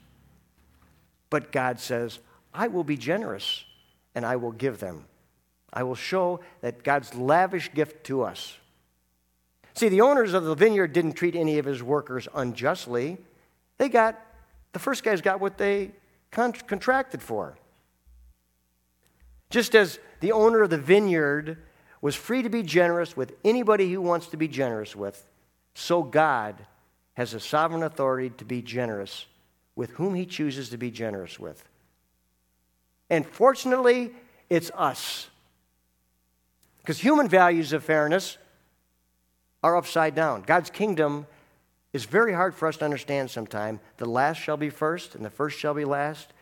But 1.33 1.51
God 1.51 1.79
says, 1.79 2.19
I 2.53 2.67
will 2.67 2.83
be 2.83 2.95
generous 2.95 3.65
and 4.13 4.23
I 4.23 4.35
will 4.35 4.51
give 4.51 4.77
them. 4.77 5.05
I 5.73 5.81
will 5.81 5.95
show 5.95 6.41
that 6.61 6.83
God's 6.83 7.15
lavish 7.15 7.73
gift 7.73 8.03
to 8.03 8.21
us. 8.21 8.55
See, 9.73 9.89
the 9.89 10.01
owners 10.01 10.35
of 10.35 10.43
the 10.43 10.53
vineyard 10.53 10.93
didn't 10.93 11.13
treat 11.13 11.35
any 11.35 11.57
of 11.57 11.65
his 11.65 11.81
workers 11.81 12.27
unjustly. 12.35 13.17
They 13.79 13.89
got, 13.89 14.23
the 14.73 14.77
first 14.77 15.03
guys 15.03 15.21
got 15.21 15.39
what 15.39 15.57
they 15.57 15.93
con- 16.29 16.53
contracted 16.53 17.23
for. 17.23 17.57
Just 19.49 19.73
as 19.73 19.97
the 20.19 20.33
owner 20.33 20.61
of 20.61 20.69
the 20.69 20.77
vineyard 20.77 21.57
was 21.99 22.13
free 22.13 22.43
to 22.43 22.49
be 22.49 22.61
generous 22.61 23.17
with 23.17 23.33
anybody 23.43 23.91
who 23.91 24.03
wants 24.03 24.27
to 24.27 24.37
be 24.37 24.47
generous 24.47 24.95
with, 24.95 25.27
so 25.73 26.03
God 26.03 26.67
has 27.13 27.33
a 27.33 27.39
sovereign 27.39 27.81
authority 27.81 28.29
to 28.37 28.45
be 28.45 28.61
generous 28.61 29.25
with 29.75 29.91
whom 29.91 30.13
he 30.15 30.25
chooses 30.25 30.69
to 30.69 30.77
be 30.77 30.91
generous 30.91 31.39
with. 31.39 31.67
And 33.09 33.25
fortunately, 33.25 34.12
it's 34.49 34.71
us. 34.75 35.27
Because 36.81 36.99
human 36.99 37.27
values 37.27 37.73
of 37.73 37.83
fairness 37.83 38.38
are 39.63 39.77
upside 39.77 40.15
down. 40.15 40.41
God's 40.41 40.69
kingdom 40.69 41.25
is 41.93 42.05
very 42.05 42.33
hard 42.33 42.53
for 42.53 42.67
us 42.67 42.77
to 42.77 42.86
understand 42.86 43.29
sometimes. 43.29 43.79
The 43.97 44.05
last 44.05 44.38
shall 44.38 44.57
be 44.57 44.69
first, 44.69 45.15
and 45.15 45.23
the 45.23 45.29
first 45.29 45.59
shall 45.59 45.73
be 45.73 45.86
last. 45.86 46.33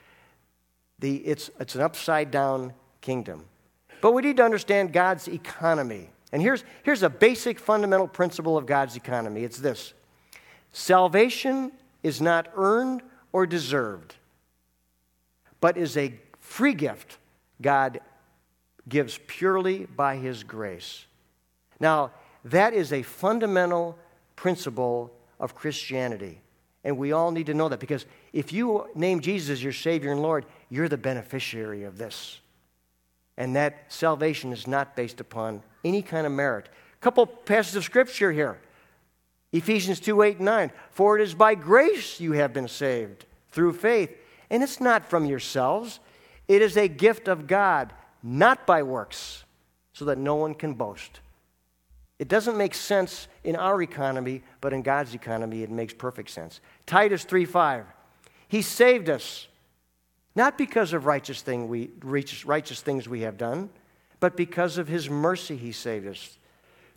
The, 0.99 1.17
it's, 1.17 1.49
it's 1.59 1.75
an 1.75 1.81
upside 1.81 2.31
down 2.31 2.73
kingdom. 3.01 3.45
But 4.01 4.13
we 4.13 4.21
need 4.21 4.37
to 4.37 4.43
understand 4.43 4.93
God's 4.93 5.27
economy. 5.27 6.09
And 6.31 6.41
here's, 6.41 6.63
here's 6.83 7.03
a 7.03 7.09
basic 7.09 7.59
fundamental 7.59 8.07
principle 8.07 8.57
of 8.57 8.65
God's 8.65 8.95
economy 8.95 9.43
it's 9.43 9.57
this 9.57 9.93
salvation 10.73 11.71
is 12.01 12.21
not 12.21 12.47
earned 12.55 13.01
or 13.31 13.45
deserved, 13.45 14.15
but 15.59 15.77
is 15.77 15.97
a 15.97 16.13
free 16.39 16.73
gift 16.73 17.17
God 17.61 17.99
gives 18.89 19.19
purely 19.27 19.85
by 19.85 20.17
His 20.17 20.43
grace. 20.43 21.05
Now, 21.79 22.11
that 22.45 22.73
is 22.73 22.91
a 22.91 23.03
fundamental 23.03 23.97
principle 24.35 25.11
of 25.39 25.55
Christianity. 25.55 26.41
And 26.83 26.97
we 26.97 27.11
all 27.11 27.31
need 27.31 27.45
to 27.45 27.53
know 27.53 27.69
that 27.69 27.79
because 27.79 28.05
if 28.33 28.51
you 28.51 28.87
name 28.95 29.19
Jesus 29.19 29.61
your 29.61 29.73
Savior 29.73 30.11
and 30.11 30.21
Lord, 30.21 30.45
you're 30.69 30.89
the 30.89 30.97
beneficiary 30.97 31.83
of 31.83 31.97
this 31.97 32.41
and 33.37 33.55
that 33.55 33.85
salvation 33.87 34.53
is 34.53 34.67
not 34.67 34.95
based 34.95 35.19
upon 35.19 35.63
any 35.83 36.01
kind 36.01 36.27
of 36.27 36.31
merit. 36.31 36.69
A 36.93 36.97
couple 37.01 37.25
passages 37.25 37.77
of 37.77 37.83
scripture 37.83 38.31
here 38.31 38.59
Ephesians 39.51 39.99
2 39.99 40.21
8 40.21 40.37
and 40.37 40.45
9. 40.45 40.71
For 40.91 41.17
it 41.17 41.23
is 41.23 41.33
by 41.33 41.55
grace 41.55 42.19
you 42.19 42.33
have 42.33 42.53
been 42.53 42.67
saved 42.67 43.25
through 43.51 43.73
faith. 43.73 44.15
And 44.49 44.63
it's 44.63 44.81
not 44.81 45.09
from 45.09 45.25
yourselves, 45.25 45.99
it 46.47 46.61
is 46.61 46.75
a 46.75 46.87
gift 46.87 47.27
of 47.27 47.47
God, 47.47 47.93
not 48.21 48.67
by 48.67 48.83
works, 48.83 49.45
so 49.93 50.05
that 50.05 50.17
no 50.17 50.35
one 50.35 50.53
can 50.53 50.73
boast. 50.73 51.21
It 52.19 52.27
doesn't 52.27 52.57
make 52.57 52.73
sense 52.73 53.27
in 53.43 53.55
our 53.55 53.81
economy, 53.81 54.43
but 54.59 54.73
in 54.73 54.81
God's 54.81 55.15
economy, 55.15 55.63
it 55.63 55.71
makes 55.71 55.93
perfect 55.93 56.29
sense. 56.29 56.59
Titus 56.85 57.23
3 57.23 57.45
5. 57.45 57.85
He 58.47 58.61
saved 58.61 59.09
us 59.09 59.47
not 60.35 60.57
because 60.57 60.93
of 60.93 61.05
righteous, 61.05 61.41
thing 61.41 61.67
we, 61.67 61.89
righteous 62.03 62.81
things 62.81 63.07
we 63.07 63.21
have 63.21 63.37
done, 63.37 63.69
but 64.19 64.37
because 64.37 64.77
of 64.77 64.87
his 64.87 65.09
mercy 65.09 65.57
he 65.57 65.71
saved 65.71 66.07
us. 66.07 66.37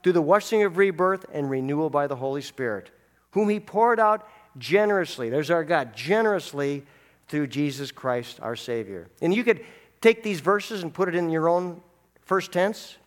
Through 0.05 0.13
the 0.13 0.23
washing 0.23 0.63
of 0.63 0.77
rebirth 0.77 1.25
and 1.33 1.49
renewal 1.49 1.89
by 1.89 2.07
the 2.07 2.17
Holy 2.17 2.43
Spirit, 2.43 2.91
whom 3.31 3.49
he 3.49 3.59
poured 3.59 3.99
out 3.99 4.29
generously. 4.59 5.31
There's 5.31 5.51
our 5.51 5.65
God, 5.65 5.97
generously 5.97 6.85
through 7.27 7.47
Jesus 7.47 7.91
Christ 7.91 8.39
our 8.43 8.55
Savior. 8.55 9.09
And 9.23 9.35
you 9.35 9.43
could 9.43 9.65
take 10.03 10.23
these 10.23 10.41
verses 10.41 10.83
and 10.83 10.93
put 10.93 11.09
it 11.09 11.15
in 11.15 11.31
your 11.31 11.49
own 11.49 11.81
first 12.21 12.53
tense. 12.53 12.99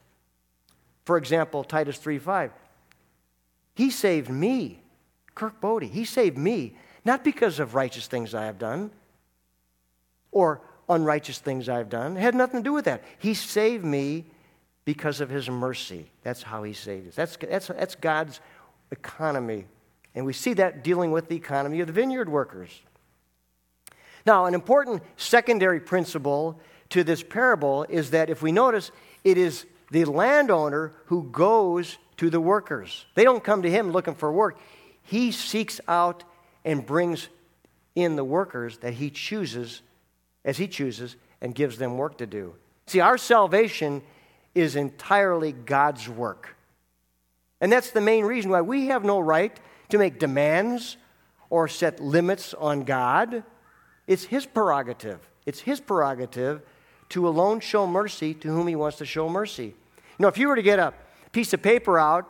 For 1.06 1.18
example, 1.18 1.64
Titus 1.64 2.00
3 2.00 2.18
5. 2.18 2.52
He 3.76 3.92
saved 3.92 4.32
me, 4.32 4.82
Kirk 5.36 5.62
Bode. 5.62 5.84
He 5.84 6.04
saved 6.04 6.36
me, 6.36 6.76
not 7.06 7.24
because 7.24 7.60
of 7.60 7.76
righteous 7.76 8.08
things 8.08 8.34
I 8.34 8.46
have 8.46 8.58
done, 8.58 8.90
or 10.32 10.62
unrighteous 10.90 11.38
things 11.38 11.70
I've 11.70 11.90
done. 11.90 12.18
It 12.18 12.22
had 12.22 12.34
nothing 12.34 12.62
to 12.62 12.64
do 12.64 12.74
with 12.74 12.86
that. 12.86 13.04
He 13.20 13.36
saved 13.36 13.86
me 13.86 14.26
because 14.88 15.20
of 15.20 15.30
his 15.30 15.50
mercy. 15.50 16.10
That's 16.24 16.42
how 16.42 16.64
he 16.64 16.72
saved 16.72 17.10
us. 17.10 17.16
That's, 17.16 17.36
that's, 17.36 17.68
that's 17.68 17.96
God's 17.96 18.40
economy. 18.90 19.66
And 20.16 20.26
we 20.26 20.32
see 20.32 20.54
that 20.54 20.82
dealing 20.82 21.12
with 21.12 21.28
the 21.28 21.36
economy 21.36 21.82
of 21.82 21.88
the 21.88 21.94
vineyard 21.94 22.30
workers. 22.30 22.70
Now, 24.26 24.46
an 24.46 24.54
important 24.54 25.04
secondary 25.18 25.82
principle 25.82 26.62
to 26.92 27.04
this 27.04 27.22
parable 27.22 27.86
is 27.90 28.12
that 28.12 28.30
if 28.30 28.42
we 28.42 28.54
notice, 28.54 28.92
it 29.26 29.38
is 29.38 29.66
the 29.92 30.06
landowner 30.06 30.94
who 31.08 31.24
goes 31.32 31.98
to 32.16 32.30
the 32.30 32.40
workers. 32.40 33.08
They 33.14 33.26
don't 33.26 33.44
come 33.44 33.64
to 33.64 33.70
him 33.70 33.92
looking 33.92 34.16
for 34.16 34.32
work. 34.32 34.58
He 35.04 35.34
seeks 35.34 35.82
out 35.90 36.24
and 36.64 36.86
brings 36.86 37.28
in 37.94 38.16
the 38.16 38.24
workers 38.24 38.78
that 38.78 38.94
he 38.94 39.10
chooses 39.10 39.82
as 40.48 40.58
He 40.58 40.68
chooses 40.68 41.18
and 41.42 41.54
gives 41.54 41.78
them 41.78 41.98
work 41.98 42.18
to 42.20 42.26
do. 42.26 42.56
See, 42.88 43.02
our 43.02 43.18
salvation 43.18 44.02
is 44.58 44.76
entirely 44.76 45.52
God's 45.52 46.10
work. 46.10 46.56
And 47.62 47.72
that's 47.72 47.92
the 47.92 48.02
main 48.02 48.26
reason 48.26 48.50
why 48.50 48.62
we 48.62 48.88
have 48.88 49.04
no 49.04 49.20
right 49.20 49.58
to 49.90 49.98
make 50.00 50.20
demands 50.20 50.98
or 51.50 51.68
set 51.68 52.00
limits 52.00 52.56
on 52.56 52.84
God. 52.84 53.44
It's 54.08 54.26
His 54.26 54.48
prerogative. 54.48 55.20
It's 55.46 55.60
His 55.60 55.80
prerogative 55.80 56.62
to 57.10 57.28
alone 57.28 57.60
show 57.60 57.86
mercy 57.86 58.34
to 58.34 58.48
whom 58.48 58.68
He 58.68 58.76
wants 58.76 58.98
to 58.98 59.06
show 59.06 59.30
mercy. 59.30 59.66
You 59.66 59.74
know, 60.20 60.28
if 60.28 60.40
you 60.40 60.48
were 60.48 60.56
to 60.56 60.64
get 60.64 60.80
a 60.80 60.94
piece 61.32 61.54
of 61.54 61.62
paper 61.62 62.00
out 62.00 62.28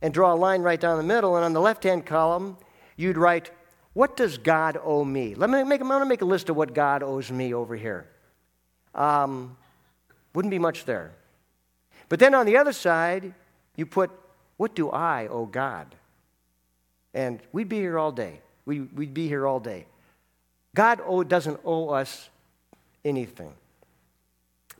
and 0.00 0.14
draw 0.14 0.32
a 0.32 0.36
line 0.36 0.62
right 0.62 0.80
down 0.80 0.96
the 0.96 1.02
middle, 1.02 1.36
and 1.36 1.44
on 1.44 1.52
the 1.52 1.60
left 1.60 1.84
hand 1.84 2.06
column, 2.06 2.56
you'd 2.96 3.18
write, 3.18 3.50
What 3.92 4.16
does 4.16 4.38
God 4.38 4.78
owe 4.82 5.04
me? 5.04 5.34
Let 5.34 5.50
me 5.50 5.62
make, 5.64 5.82
I'm 5.82 5.88
going 5.88 6.00
to 6.00 6.06
make 6.06 6.22
a 6.22 6.26
list 6.26 6.48
of 6.48 6.56
what 6.56 6.72
God 6.72 7.02
owes 7.02 7.30
me 7.30 7.52
over 7.52 7.76
here. 7.76 8.08
Um, 8.94 9.56
wouldn't 10.34 10.50
be 10.50 10.58
much 10.58 10.86
there. 10.86 11.12
But 12.08 12.18
then 12.18 12.34
on 12.34 12.46
the 12.46 12.56
other 12.56 12.72
side, 12.72 13.34
you 13.76 13.86
put, 13.86 14.10
What 14.56 14.74
do 14.74 14.90
I 14.90 15.26
owe 15.28 15.46
God? 15.46 15.94
And 17.14 17.40
we'd 17.52 17.68
be 17.68 17.78
here 17.78 17.98
all 17.98 18.12
day. 18.12 18.40
We, 18.64 18.80
would 18.80 19.14
be 19.14 19.28
here 19.28 19.46
all 19.46 19.60
day. 19.60 19.86
God 20.74 21.00
owe, 21.04 21.22
doesn't 21.22 21.60
owe 21.64 21.88
us 21.88 22.28
anything, 23.04 23.52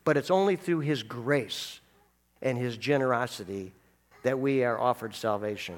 but 0.05 0.17
it's 0.17 0.31
only 0.31 0.57
through 0.57 0.81
His 0.81 1.03
grace 1.03 1.81
and 2.43 2.59
His 2.59 2.77
generosity 2.77 3.73
that 4.23 4.38
we 4.38 4.62
are 4.64 4.79
offered 4.79 5.14
salvation. 5.14 5.77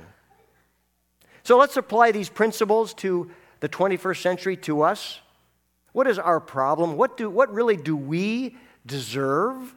So 1.43 1.57
let's 1.59 1.77
apply 1.77 2.13
these 2.13 2.29
principles 2.29 2.95
to 2.95 3.31
the 3.61 3.69
21st 3.69 4.23
century 4.23 4.57
to 4.59 4.83
us. 4.83 5.21
What 5.93 6.07
is 6.07 6.19
our 6.19 6.41
problem? 6.41 6.97
What, 6.97 7.17
do, 7.17 7.31
what 7.31 7.53
really 7.53 7.77
do 7.77 7.97
we 7.97 8.57
deserve? 8.87 9.75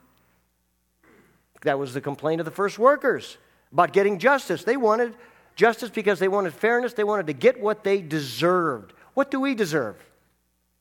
That 1.64 1.80
was 1.80 1.94
the 1.94 2.02
complaint 2.02 2.42
of 2.42 2.46
the 2.46 2.52
first 2.52 2.78
workers 2.78 3.38
about 3.72 3.94
getting 3.94 4.20
justice. 4.20 4.64
They 4.64 4.78
wanted 4.78 5.16
justice 5.56 5.90
because 5.90 6.20
they 6.20 6.28
wanted 6.28 6.54
fairness, 6.54 6.94
they 6.94 7.04
wanted 7.04 7.28
to 7.28 7.34
get 7.34 7.60
what 7.60 7.84
they 7.84 8.02
deserved. 8.02 8.94
What 9.14 9.32
do 9.32 9.40
we 9.40 9.56
deserve? 9.56 9.96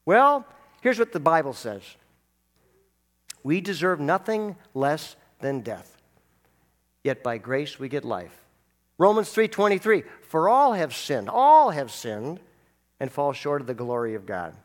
Well, 0.04 0.46
here's 0.80 0.98
what 0.98 1.12
the 1.12 1.20
Bible 1.20 1.52
says 1.52 1.82
We 3.42 3.60
deserve 3.60 4.00
nothing 4.00 4.56
less 4.74 5.16
than 5.40 5.60
death. 5.60 5.96
Yet 7.04 7.22
by 7.22 7.38
grace 7.38 7.78
we 7.78 7.88
get 7.88 8.04
life. 8.04 8.44
Romans 8.98 9.30
3:23 9.30 10.04
For 10.22 10.48
all 10.48 10.74
have 10.74 10.94
sinned, 10.94 11.28
all 11.28 11.70
have 11.70 11.90
sinned 11.90 12.40
and 13.00 13.10
fall 13.10 13.32
short 13.32 13.60
of 13.60 13.66
the 13.66 13.74
glory 13.74 14.14
of 14.14 14.26
God. 14.26 14.56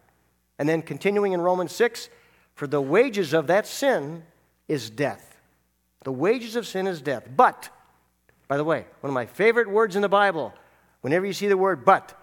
And 0.60 0.67
then 0.67 0.82
continuing 0.82 1.34
in 1.34 1.41
Romans 1.41 1.71
6, 1.71 2.10
for 2.56 2.67
the 2.67 2.82
wages 2.82 3.34
of 3.34 3.47
that 3.47 3.67
sin 3.67 4.23
is 4.67 4.89
death. 4.89 5.37
The 6.04 6.12
wages 6.12 6.56
of 6.56 6.68
sin 6.68 6.88
is 6.88 7.02
death. 7.02 7.28
But 7.36 7.70
by 8.48 8.58
the 8.58 8.64
way, 8.64 8.86
one 9.02 9.10
of 9.10 9.14
my 9.14 9.26
favorite 9.26 9.70
words 9.70 9.96
in 9.96 10.02
the 10.02 10.10
Bible, 10.10 10.54
whenever 11.02 11.26
you 11.26 11.34
see 11.34 11.48
the 11.48 11.58
word 11.58 11.84
but, 11.84 12.14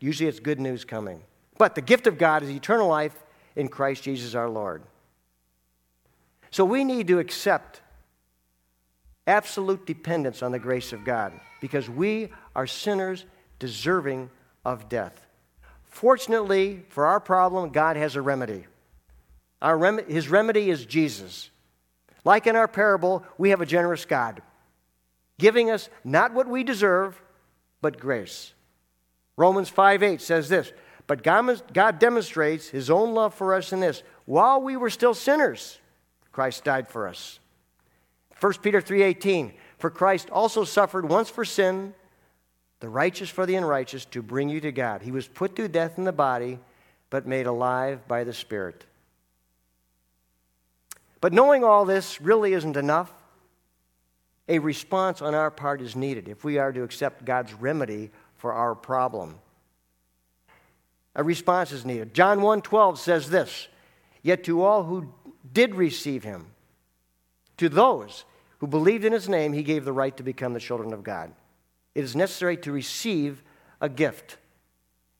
usually 0.00 0.28
it's 0.28 0.40
good 0.40 0.60
news 0.60 0.84
coming. 0.84 1.22
But 1.58 1.74
the 1.74 1.82
gift 1.82 2.06
of 2.06 2.18
God 2.18 2.42
is 2.42 2.50
eternal 2.50 2.88
life 2.88 3.14
in 3.54 3.68
Christ 3.68 4.02
Jesus 4.02 4.34
our 4.34 4.48
Lord. 4.48 4.82
So 6.50 6.64
we 6.64 6.82
need 6.84 7.06
to 7.08 7.18
accept 7.18 7.80
absolute 9.26 9.86
dependence 9.86 10.42
on 10.42 10.50
the 10.50 10.58
grace 10.58 10.92
of 10.92 11.04
God 11.04 11.32
because 11.60 11.88
we 11.88 12.30
are 12.56 12.66
sinners 12.66 13.24
deserving 13.58 14.30
of 14.64 14.88
death. 14.88 15.26
Fortunately, 15.84 16.82
for 16.88 17.06
our 17.06 17.20
problem, 17.20 17.70
God 17.70 17.96
has 17.96 18.16
a 18.16 18.22
remedy. 18.22 18.66
Rem- 19.62 20.06
his 20.08 20.28
remedy 20.28 20.70
is 20.70 20.84
Jesus. 20.86 21.50
Like 22.24 22.46
in 22.46 22.56
our 22.56 22.68
parable, 22.68 23.24
we 23.38 23.50
have 23.50 23.60
a 23.60 23.66
generous 23.66 24.04
God 24.04 24.42
giving 25.40 25.70
us 25.70 25.88
not 26.04 26.32
what 26.34 26.46
we 26.46 26.62
deserve, 26.62 27.20
but 27.80 27.98
grace. 27.98 28.52
Romans 29.36 29.68
5 29.70 30.04
8 30.04 30.20
says 30.20 30.48
this 30.48 30.72
But 31.08 31.24
God 31.24 31.98
demonstrates 31.98 32.68
his 32.68 32.90
own 32.90 33.14
love 33.14 33.34
for 33.34 33.54
us 33.54 33.72
in 33.72 33.80
this 33.80 34.04
while 34.26 34.60
we 34.60 34.76
were 34.76 34.90
still 34.90 35.14
sinners, 35.14 35.80
Christ 36.30 36.62
died 36.62 36.88
for 36.88 37.08
us. 37.08 37.40
1 38.38 38.62
Peter 38.62 38.80
3:18 38.80 39.52
For 39.78 39.90
Christ 39.90 40.30
also 40.30 40.62
suffered 40.64 41.08
once 41.08 41.28
for 41.28 41.44
sin, 41.44 41.94
the 42.80 42.88
righteous 42.88 43.28
for 43.28 43.44
the 43.44 43.56
unrighteous 43.56 44.04
to 44.06 44.22
bring 44.22 44.48
you 44.48 44.60
to 44.60 44.72
God. 44.72 45.02
He 45.02 45.10
was 45.10 45.26
put 45.26 45.56
to 45.56 45.68
death 45.68 45.98
in 45.98 46.04
the 46.04 46.12
body, 46.12 46.60
but 47.08 47.26
made 47.26 47.46
alive 47.46 48.06
by 48.06 48.24
the 48.24 48.32
Spirit. 48.32 48.84
But 51.20 51.32
knowing 51.32 51.64
all 51.64 51.84
this 51.84 52.20
really 52.20 52.54
isn't 52.54 52.76
enough 52.76 53.12
a 54.50 54.58
response 54.58 55.22
on 55.22 55.32
our 55.34 55.50
part 55.50 55.80
is 55.80 55.94
needed 55.94 56.28
if 56.28 56.42
we 56.42 56.58
are 56.58 56.72
to 56.72 56.82
accept 56.82 57.24
God's 57.24 57.54
remedy 57.54 58.10
for 58.36 58.52
our 58.52 58.74
problem. 58.74 59.38
A 61.14 61.22
response 61.22 61.70
is 61.70 61.84
needed. 61.84 62.14
John 62.14 62.40
1:12 62.40 62.98
says 62.98 63.30
this, 63.30 63.68
"Yet 64.22 64.42
to 64.44 64.62
all 64.62 64.84
who 64.84 65.14
did 65.52 65.76
receive 65.76 66.24
him, 66.24 66.52
to 67.58 67.68
those 67.68 68.24
who 68.58 68.66
believed 68.66 69.04
in 69.04 69.12
his 69.12 69.28
name, 69.28 69.52
he 69.52 69.62
gave 69.62 69.84
the 69.84 69.92
right 69.92 70.16
to 70.16 70.22
become 70.24 70.52
the 70.52 70.60
children 70.60 70.92
of 70.92 71.04
God." 71.04 71.32
It 71.94 72.02
is 72.02 72.16
necessary 72.16 72.56
to 72.58 72.72
receive 72.72 73.42
a 73.80 73.88
gift. 73.88 74.36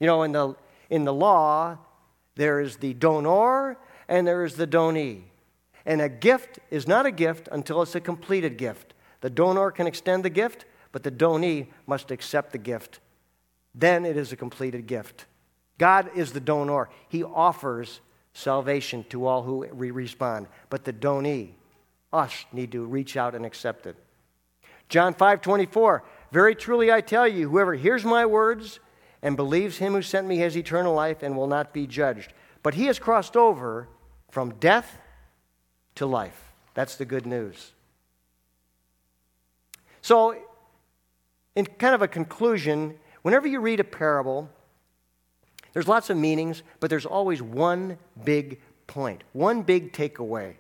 You 0.01 0.09
know, 0.09 0.23
in 0.23 0.33
the 0.33 0.57
in 0.89 1.05
the 1.05 1.15
law, 1.15 1.79
there 2.35 2.59
is 2.59 2.79
the 2.79 2.95
donor 2.95 3.79
and 4.09 4.27
there 4.27 4.45
is 4.45 4.57
the 4.57 4.67
donee. 4.67 5.30
And 5.87 6.01
a 6.01 6.09
gift 6.09 6.59
is 6.71 6.87
not 6.87 7.07
a 7.07 7.11
gift 7.11 7.49
until 7.51 7.83
it's 7.83 7.95
a 7.95 8.01
completed 8.01 8.57
gift. 8.59 8.95
The 9.21 9.31
donor 9.31 9.71
can 9.71 9.87
extend 9.87 10.25
the 10.25 10.31
gift, 10.31 10.65
but 10.93 11.03
the 11.03 11.11
donee 11.11 11.69
must 11.87 12.11
accept 12.11 12.53
the 12.53 12.59
gift. 12.59 13.01
Then 13.75 14.05
it 14.05 14.17
is 14.17 14.33
a 14.33 14.37
completed 14.37 14.87
gift. 14.87 15.27
God 15.79 16.11
is 16.15 16.33
the 16.33 16.41
donor. 16.41 16.89
He 17.09 17.23
offers 17.25 18.01
salvation 18.33 19.05
to 19.11 19.27
all 19.27 19.43
who 19.43 19.67
respond. 19.67 20.47
But 20.69 20.85
the 20.85 20.93
donee, 20.93 21.51
us, 22.13 22.45
need 22.53 22.73
to 22.73 22.85
reach 22.85 23.17
out 23.17 23.35
and 23.35 23.47
accept 23.47 23.87
it. 23.87 23.97
John 24.89 25.15
5 25.15 25.41
24, 25.41 26.03
very 26.33 26.55
truly 26.55 26.93
I 26.93 27.01
tell 27.01 27.27
you, 27.27 27.49
whoever 27.49 27.75
hears 27.75 28.05
my 28.05 28.27
words 28.27 28.81
and 29.23 29.37
believes 29.37 29.79
him 29.79 29.93
who 29.93 30.03
sent 30.03 30.27
me 30.27 30.39
has 30.39 30.57
eternal 30.57 30.95
life 30.95 31.23
and 31.23 31.37
will 31.37 31.47
not 31.47 31.73
be 31.73 31.87
judged. 31.87 32.33
But 32.63 32.75
he 32.75 32.87
has 32.87 32.99
crossed 32.99 33.37
over 33.37 33.89
from 34.31 34.55
death 34.55 34.99
to 36.01 36.07
life. 36.07 36.53
That's 36.73 36.97
the 36.97 37.05
good 37.05 37.27
news. 37.27 37.73
So, 40.01 40.35
in 41.55 41.67
kind 41.67 41.95
of 41.95 42.01
a 42.01 42.09
conclusion, 42.09 42.95
whenever 43.21 43.47
you 43.47 43.61
read 43.61 43.81
a 43.81 43.85
parable, 43.85 44.49
there's 45.75 45.87
lots 45.87 46.09
of 46.09 46.17
meanings, 46.17 46.63
but 46.81 46.89
there's 46.89 47.05
always 47.05 47.43
one 47.43 47.99
big 48.25 48.63
point, 48.87 49.25
one 49.35 49.61
big 49.61 49.93
takeaway. 49.93 50.55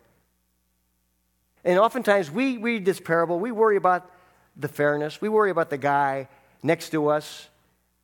And 1.65 1.79
oftentimes 1.79 2.31
we 2.31 2.59
read 2.59 2.85
this 2.85 3.01
parable, 3.01 3.41
we 3.41 3.51
worry 3.51 3.77
about 3.77 4.11
the 4.59 4.69
fairness, 4.69 5.23
we 5.23 5.31
worry 5.31 5.51
about 5.51 5.71
the 5.71 5.79
guy 5.79 6.29
next 6.63 6.91
to 6.91 7.09
us 7.09 7.49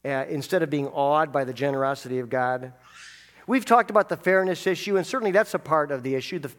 uh, 0.07 0.25
instead 0.31 0.63
of 0.63 0.71
being 0.71 0.89
awed 0.89 1.33
by 1.33 1.45
the 1.45 1.53
generosity 1.53 2.19
of 2.19 2.31
God. 2.31 2.73
We've 3.47 3.67
talked 3.67 3.91
about 3.91 4.09
the 4.09 4.17
fairness 4.17 4.67
issue, 4.67 4.97
and 4.97 5.07
certainly 5.07 5.33
that's 5.33 5.53
a 5.53 5.59
part 5.59 5.91
of 5.91 6.03
the 6.03 6.15
issue, 6.15 6.39
the 6.39 6.51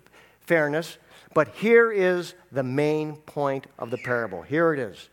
fairness. 0.48 0.98
But 1.34 1.50
here 1.50 1.92
is 1.92 2.34
the 2.52 2.64
main 2.64 3.18
point 3.18 3.68
of 3.78 3.92
the 3.92 3.98
parable. 3.98 4.42
Here 4.42 4.74
it 4.74 4.80
is. 4.80 5.10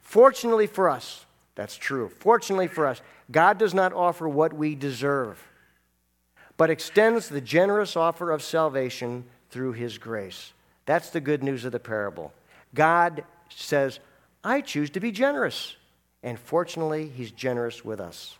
Fortunately 0.00 0.66
for 0.66 0.90
us, 0.90 1.26
that's 1.54 1.76
true. 1.76 2.08
Fortunately 2.08 2.66
for 2.66 2.86
us, 2.86 3.00
God 3.30 3.58
does 3.58 3.72
not 3.72 3.92
offer 3.92 4.28
what 4.28 4.52
we 4.52 4.74
deserve, 4.74 5.40
but 6.56 6.70
extends 6.70 7.28
the 7.28 7.40
generous 7.40 7.96
offer 7.96 8.30
of 8.32 8.42
salvation 8.42 9.24
through 9.50 9.72
his 9.72 9.98
grace. 9.98 10.52
That's 10.86 11.10
the 11.10 11.20
good 11.20 11.42
news 11.42 11.64
of 11.64 11.72
the 11.72 11.78
parable. 11.78 12.32
God 12.74 13.24
says, 13.48 14.00
I 14.42 14.60
choose 14.60 14.90
to 14.90 15.00
be 15.00 15.12
generous. 15.12 15.76
And 16.22 16.38
fortunately, 16.38 17.08
he's 17.08 17.30
generous 17.30 17.84
with 17.84 18.00
us. 18.00 18.36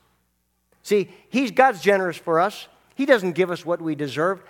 See, 0.83 1.11
he's 1.29 1.51
God's 1.51 1.81
generous 1.81 2.17
for 2.17 2.41
us. 2.41 2.67
He 2.95 3.07
doesn't 3.07 3.33
give 3.33 3.51
us 3.51 3.65
what 3.65 3.81
we 3.81 3.95
deserve. 3.95 4.43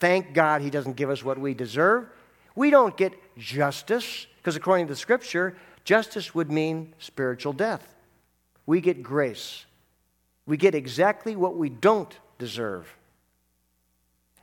Thank 0.00 0.32
God 0.32 0.62
he 0.62 0.70
doesn't 0.70 0.96
give 0.96 1.10
us 1.10 1.24
what 1.24 1.38
we 1.38 1.54
deserve. 1.54 2.06
We 2.54 2.70
don't 2.70 2.96
get 2.96 3.12
justice, 3.36 4.26
because 4.38 4.56
according 4.56 4.86
to 4.86 4.92
the 4.92 4.98
scripture, 4.98 5.56
justice 5.84 6.34
would 6.34 6.50
mean 6.50 6.94
spiritual 6.98 7.52
death. 7.52 7.94
We 8.66 8.80
get 8.80 9.02
grace. 9.02 9.64
We 10.46 10.56
get 10.56 10.74
exactly 10.74 11.36
what 11.36 11.56
we 11.56 11.68
don't 11.68 12.16
deserve. 12.38 12.92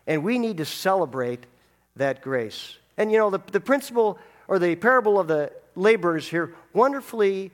And 0.07 0.23
we 0.23 0.39
need 0.39 0.57
to 0.57 0.65
celebrate 0.65 1.45
that 1.95 2.21
grace. 2.21 2.77
And 2.97 3.11
you 3.11 3.17
know, 3.17 3.29
the, 3.29 3.39
the 3.51 3.59
principle 3.59 4.19
or 4.47 4.59
the 4.59 4.75
parable 4.75 5.19
of 5.19 5.27
the 5.27 5.51
laborers 5.75 6.27
here 6.27 6.53
wonderfully 6.73 7.51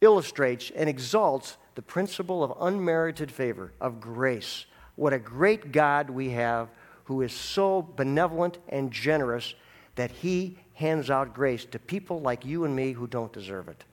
illustrates 0.00 0.70
and 0.74 0.88
exalts 0.88 1.56
the 1.74 1.82
principle 1.82 2.42
of 2.42 2.52
unmerited 2.60 3.30
favor, 3.30 3.72
of 3.80 4.00
grace. 4.00 4.66
What 4.96 5.12
a 5.12 5.18
great 5.18 5.72
God 5.72 6.10
we 6.10 6.30
have 6.30 6.68
who 7.04 7.22
is 7.22 7.32
so 7.32 7.82
benevolent 7.82 8.58
and 8.68 8.90
generous 8.90 9.54
that 9.96 10.10
he 10.10 10.56
hands 10.74 11.10
out 11.10 11.34
grace 11.34 11.64
to 11.66 11.78
people 11.78 12.20
like 12.20 12.44
you 12.44 12.64
and 12.64 12.74
me 12.74 12.92
who 12.92 13.06
don't 13.06 13.32
deserve 13.32 13.68
it. 13.68 13.84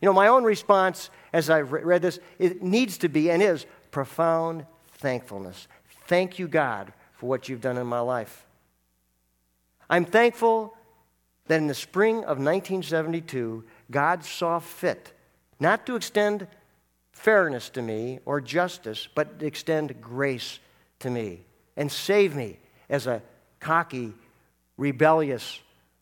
You 0.00 0.06
know, 0.06 0.12
my 0.12 0.28
own 0.28 0.44
response 0.44 1.10
as 1.32 1.50
I've 1.50 1.72
read 1.72 2.02
this, 2.02 2.20
it 2.38 2.62
needs 2.62 2.98
to 2.98 3.08
be 3.08 3.30
and 3.30 3.42
is 3.42 3.66
profound 3.90 4.64
thankfulness. 4.92 5.66
Thank 6.06 6.38
you, 6.38 6.46
God, 6.46 6.92
for 7.12 7.26
what 7.26 7.48
you've 7.48 7.60
done 7.60 7.78
in 7.78 7.86
my 7.86 8.00
life. 8.00 8.46
I'm 9.90 10.04
thankful 10.04 10.76
that 11.46 11.56
in 11.56 11.66
the 11.66 11.74
spring 11.74 12.18
of 12.18 12.38
1972, 12.38 13.64
God 13.90 14.24
saw 14.24 14.58
fit 14.58 15.12
not 15.58 15.86
to 15.86 15.96
extend 15.96 16.46
fairness 17.10 17.70
to 17.70 17.82
me 17.82 18.20
or 18.24 18.40
justice, 18.40 19.08
but 19.14 19.40
to 19.40 19.46
extend 19.46 20.00
grace 20.00 20.60
to 21.00 21.10
me 21.10 21.40
and 21.78 21.90
save 21.90 22.34
me 22.34 22.58
as 22.90 23.06
a 23.06 23.22
cocky, 23.60 24.12
rebellious, 24.76 25.60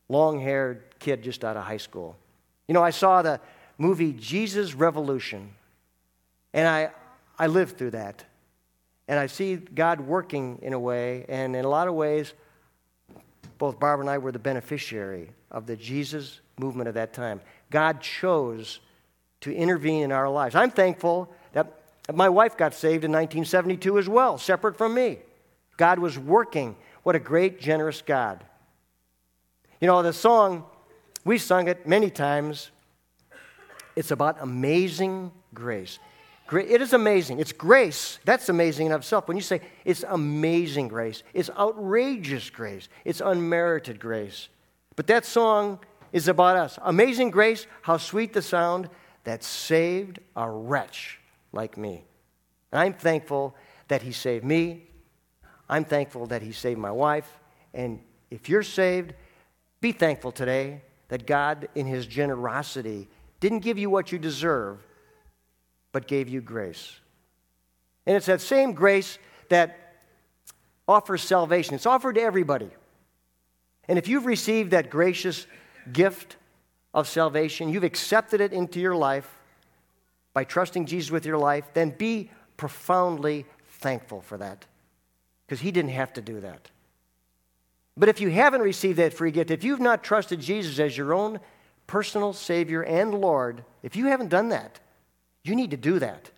long 0.08 0.40
haired 0.40 0.82
kid 0.98 1.22
just 1.22 1.44
out 1.44 1.56
of 1.56 1.64
high 1.64 1.76
school. 1.76 2.16
You 2.66 2.74
know, 2.74 2.82
I 2.82 2.90
saw 2.90 3.22
the 3.22 3.38
movie 3.78 4.12
Jesus 4.14 4.74
Revolution, 4.74 5.50
and 6.54 6.66
I, 6.66 6.90
I 7.38 7.46
lived 7.46 7.76
through 7.76 7.92
that. 7.92 8.24
And 9.06 9.20
I 9.20 9.26
see 9.26 9.56
God 9.56 10.00
working 10.00 10.58
in 10.62 10.72
a 10.72 10.80
way, 10.80 11.26
and 11.28 11.54
in 11.54 11.64
a 11.64 11.68
lot 11.68 11.86
of 11.86 11.94
ways, 11.94 12.32
both 13.58 13.78
Barbara 13.78 14.04
and 14.04 14.10
I 14.10 14.18
were 14.18 14.32
the 14.32 14.38
beneficiary 14.38 15.30
of 15.50 15.66
the 15.66 15.76
Jesus 15.76 16.40
movement 16.58 16.88
of 16.88 16.94
that 16.94 17.12
time. 17.12 17.40
God 17.70 18.00
chose 18.00 18.80
to 19.42 19.54
intervene 19.54 20.02
in 20.02 20.12
our 20.12 20.28
lives. 20.28 20.54
I'm 20.54 20.70
thankful 20.70 21.30
that 21.52 21.82
my 22.12 22.28
wife 22.30 22.56
got 22.56 22.72
saved 22.72 23.04
in 23.04 23.12
1972 23.12 23.98
as 23.98 24.08
well, 24.08 24.38
separate 24.38 24.76
from 24.76 24.94
me. 24.94 25.18
God 25.76 25.98
was 25.98 26.18
working. 26.18 26.76
What 27.02 27.16
a 27.16 27.18
great, 27.20 27.60
generous 27.60 28.02
God. 28.02 28.44
You 29.80 29.86
know, 29.86 30.02
the 30.02 30.12
song, 30.12 30.64
we 31.24 31.38
sung 31.38 31.68
it 31.68 31.86
many 31.86 32.10
times. 32.10 32.70
It's 33.94 34.10
about 34.10 34.38
amazing 34.40 35.32
grace. 35.54 35.98
It 36.52 36.80
is 36.80 36.92
amazing. 36.92 37.40
It's 37.40 37.52
grace. 37.52 38.18
That's 38.24 38.48
amazing 38.48 38.86
in 38.86 38.92
itself. 38.92 39.26
When 39.26 39.36
you 39.36 39.42
say 39.42 39.60
it's 39.84 40.04
amazing 40.08 40.88
grace, 40.88 41.22
it's 41.34 41.50
outrageous 41.50 42.50
grace, 42.50 42.88
it's 43.04 43.20
unmerited 43.20 43.98
grace. 43.98 44.48
But 44.94 45.08
that 45.08 45.24
song 45.24 45.80
is 46.12 46.28
about 46.28 46.56
us. 46.56 46.78
Amazing 46.82 47.30
grace, 47.30 47.66
how 47.82 47.96
sweet 47.96 48.32
the 48.32 48.42
sound 48.42 48.88
that 49.24 49.42
saved 49.42 50.20
a 50.36 50.48
wretch 50.48 51.18
like 51.52 51.76
me. 51.76 52.04
And 52.70 52.80
I'm 52.80 52.94
thankful 52.94 53.56
that 53.88 54.02
He 54.02 54.12
saved 54.12 54.44
me. 54.44 54.84
I'm 55.68 55.84
thankful 55.84 56.26
that 56.26 56.42
He 56.42 56.52
saved 56.52 56.78
my 56.78 56.90
wife. 56.90 57.40
And 57.74 58.00
if 58.30 58.48
you're 58.48 58.62
saved, 58.62 59.14
be 59.80 59.92
thankful 59.92 60.32
today 60.32 60.82
that 61.08 61.26
God, 61.26 61.68
in 61.74 61.86
His 61.86 62.06
generosity, 62.06 63.08
didn't 63.40 63.60
give 63.60 63.78
you 63.78 63.90
what 63.90 64.12
you 64.12 64.18
deserve, 64.18 64.78
but 65.92 66.08
gave 66.08 66.28
you 66.28 66.40
grace. 66.40 66.94
And 68.06 68.16
it's 68.16 68.26
that 68.26 68.40
same 68.40 68.72
grace 68.72 69.18
that 69.48 69.78
offers 70.88 71.22
salvation. 71.22 71.74
It's 71.74 71.86
offered 71.86 72.14
to 72.14 72.22
everybody. 72.22 72.70
And 73.88 73.98
if 73.98 74.08
you've 74.08 74.26
received 74.26 74.70
that 74.70 74.90
gracious 74.90 75.46
gift 75.92 76.36
of 76.94 77.08
salvation, 77.08 77.68
you've 77.68 77.84
accepted 77.84 78.40
it 78.40 78.52
into 78.52 78.80
your 78.80 78.96
life 78.96 79.30
by 80.32 80.44
trusting 80.44 80.86
Jesus 80.86 81.10
with 81.10 81.24
your 81.24 81.38
life, 81.38 81.64
then 81.74 81.90
be 81.90 82.30
profoundly 82.56 83.46
thankful 83.66 84.20
for 84.20 84.36
that. 84.38 84.66
Because 85.46 85.60
He 85.60 85.70
didn't 85.70 85.92
have 85.92 86.12
to 86.14 86.20
do 86.20 86.40
that. 86.40 86.70
But 87.96 88.08
if 88.08 88.20
you 88.20 88.30
haven't 88.30 88.60
received 88.60 88.98
that 88.98 89.14
free 89.14 89.30
gift, 89.30 89.50
if 89.50 89.64
you've 89.64 89.80
not 89.80 90.04
trusted 90.04 90.40
Jesus 90.40 90.78
as 90.78 90.96
your 90.96 91.14
own 91.14 91.40
personal 91.86 92.32
Savior 92.32 92.82
and 92.82 93.14
Lord, 93.14 93.64
if 93.82 93.96
you 93.96 94.06
haven't 94.06 94.28
done 94.28 94.50
that, 94.50 94.80
you 95.44 95.54
need 95.54 95.70
to 95.70 95.76
do 95.76 95.98
that 95.98 96.30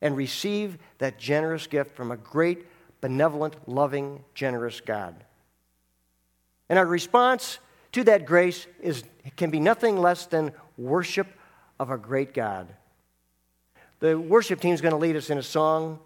and 0.00 0.16
receive 0.16 0.78
that 0.98 1.18
generous 1.18 1.66
gift 1.66 1.96
from 1.96 2.10
a 2.10 2.16
great, 2.16 2.66
benevolent, 3.00 3.56
loving, 3.68 4.22
generous 4.34 4.80
God. 4.80 5.14
And 6.68 6.78
our 6.78 6.86
response 6.86 7.58
to 7.92 8.04
that 8.04 8.26
grace 8.26 8.66
is, 8.80 9.04
can 9.36 9.50
be 9.50 9.60
nothing 9.60 9.96
less 9.96 10.26
than 10.26 10.52
worship 10.76 11.26
of 11.80 11.90
a 11.90 11.98
great 11.98 12.34
God. 12.34 12.68
The 14.00 14.18
worship 14.18 14.60
team 14.60 14.74
is 14.74 14.80
going 14.80 14.92
to 14.92 14.98
lead 14.98 15.16
us 15.16 15.30
in 15.30 15.38
a 15.38 15.42
song, 15.42 15.98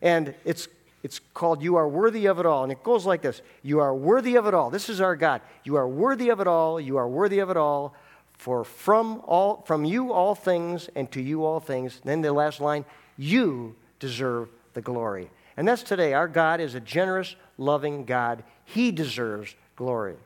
and 0.00 0.34
it's, 0.44 0.68
it's 1.02 1.20
called 1.34 1.62
You 1.62 1.76
Are 1.76 1.88
Worthy 1.88 2.26
of 2.26 2.38
It 2.38 2.46
All. 2.46 2.62
And 2.62 2.72
it 2.72 2.82
goes 2.82 3.06
like 3.06 3.22
this 3.22 3.42
You 3.62 3.80
are 3.80 3.94
worthy 3.94 4.36
of 4.36 4.46
it 4.46 4.54
all. 4.54 4.70
This 4.70 4.88
is 4.88 5.00
our 5.00 5.16
God. 5.16 5.40
You 5.64 5.76
are 5.76 5.88
worthy 5.88 6.30
of 6.30 6.40
it 6.40 6.46
all. 6.46 6.80
You 6.80 6.96
are 6.96 7.08
worthy 7.08 7.38
of 7.38 7.50
it 7.50 7.56
all. 7.56 7.94
For 8.32 8.64
from, 8.64 9.22
all, 9.24 9.62
from 9.66 9.84
you 9.84 10.12
all 10.12 10.34
things, 10.34 10.90
and 10.94 11.10
to 11.12 11.22
you 11.22 11.44
all 11.44 11.60
things. 11.60 12.00
then 12.04 12.20
the 12.20 12.32
last 12.32 12.60
line, 12.60 12.84
you 13.16 13.74
deserve 13.98 14.50
the 14.74 14.82
glory. 14.82 15.30
And 15.56 15.66
that's 15.66 15.82
today. 15.82 16.12
Our 16.12 16.28
God 16.28 16.60
is 16.60 16.74
a 16.74 16.80
generous, 16.80 17.34
loving 17.56 18.04
God. 18.04 18.44
He 18.64 18.90
deserves 18.90 19.54
glory. 19.74 20.16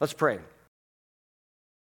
Let's 0.00 0.12
pray. 0.12 0.40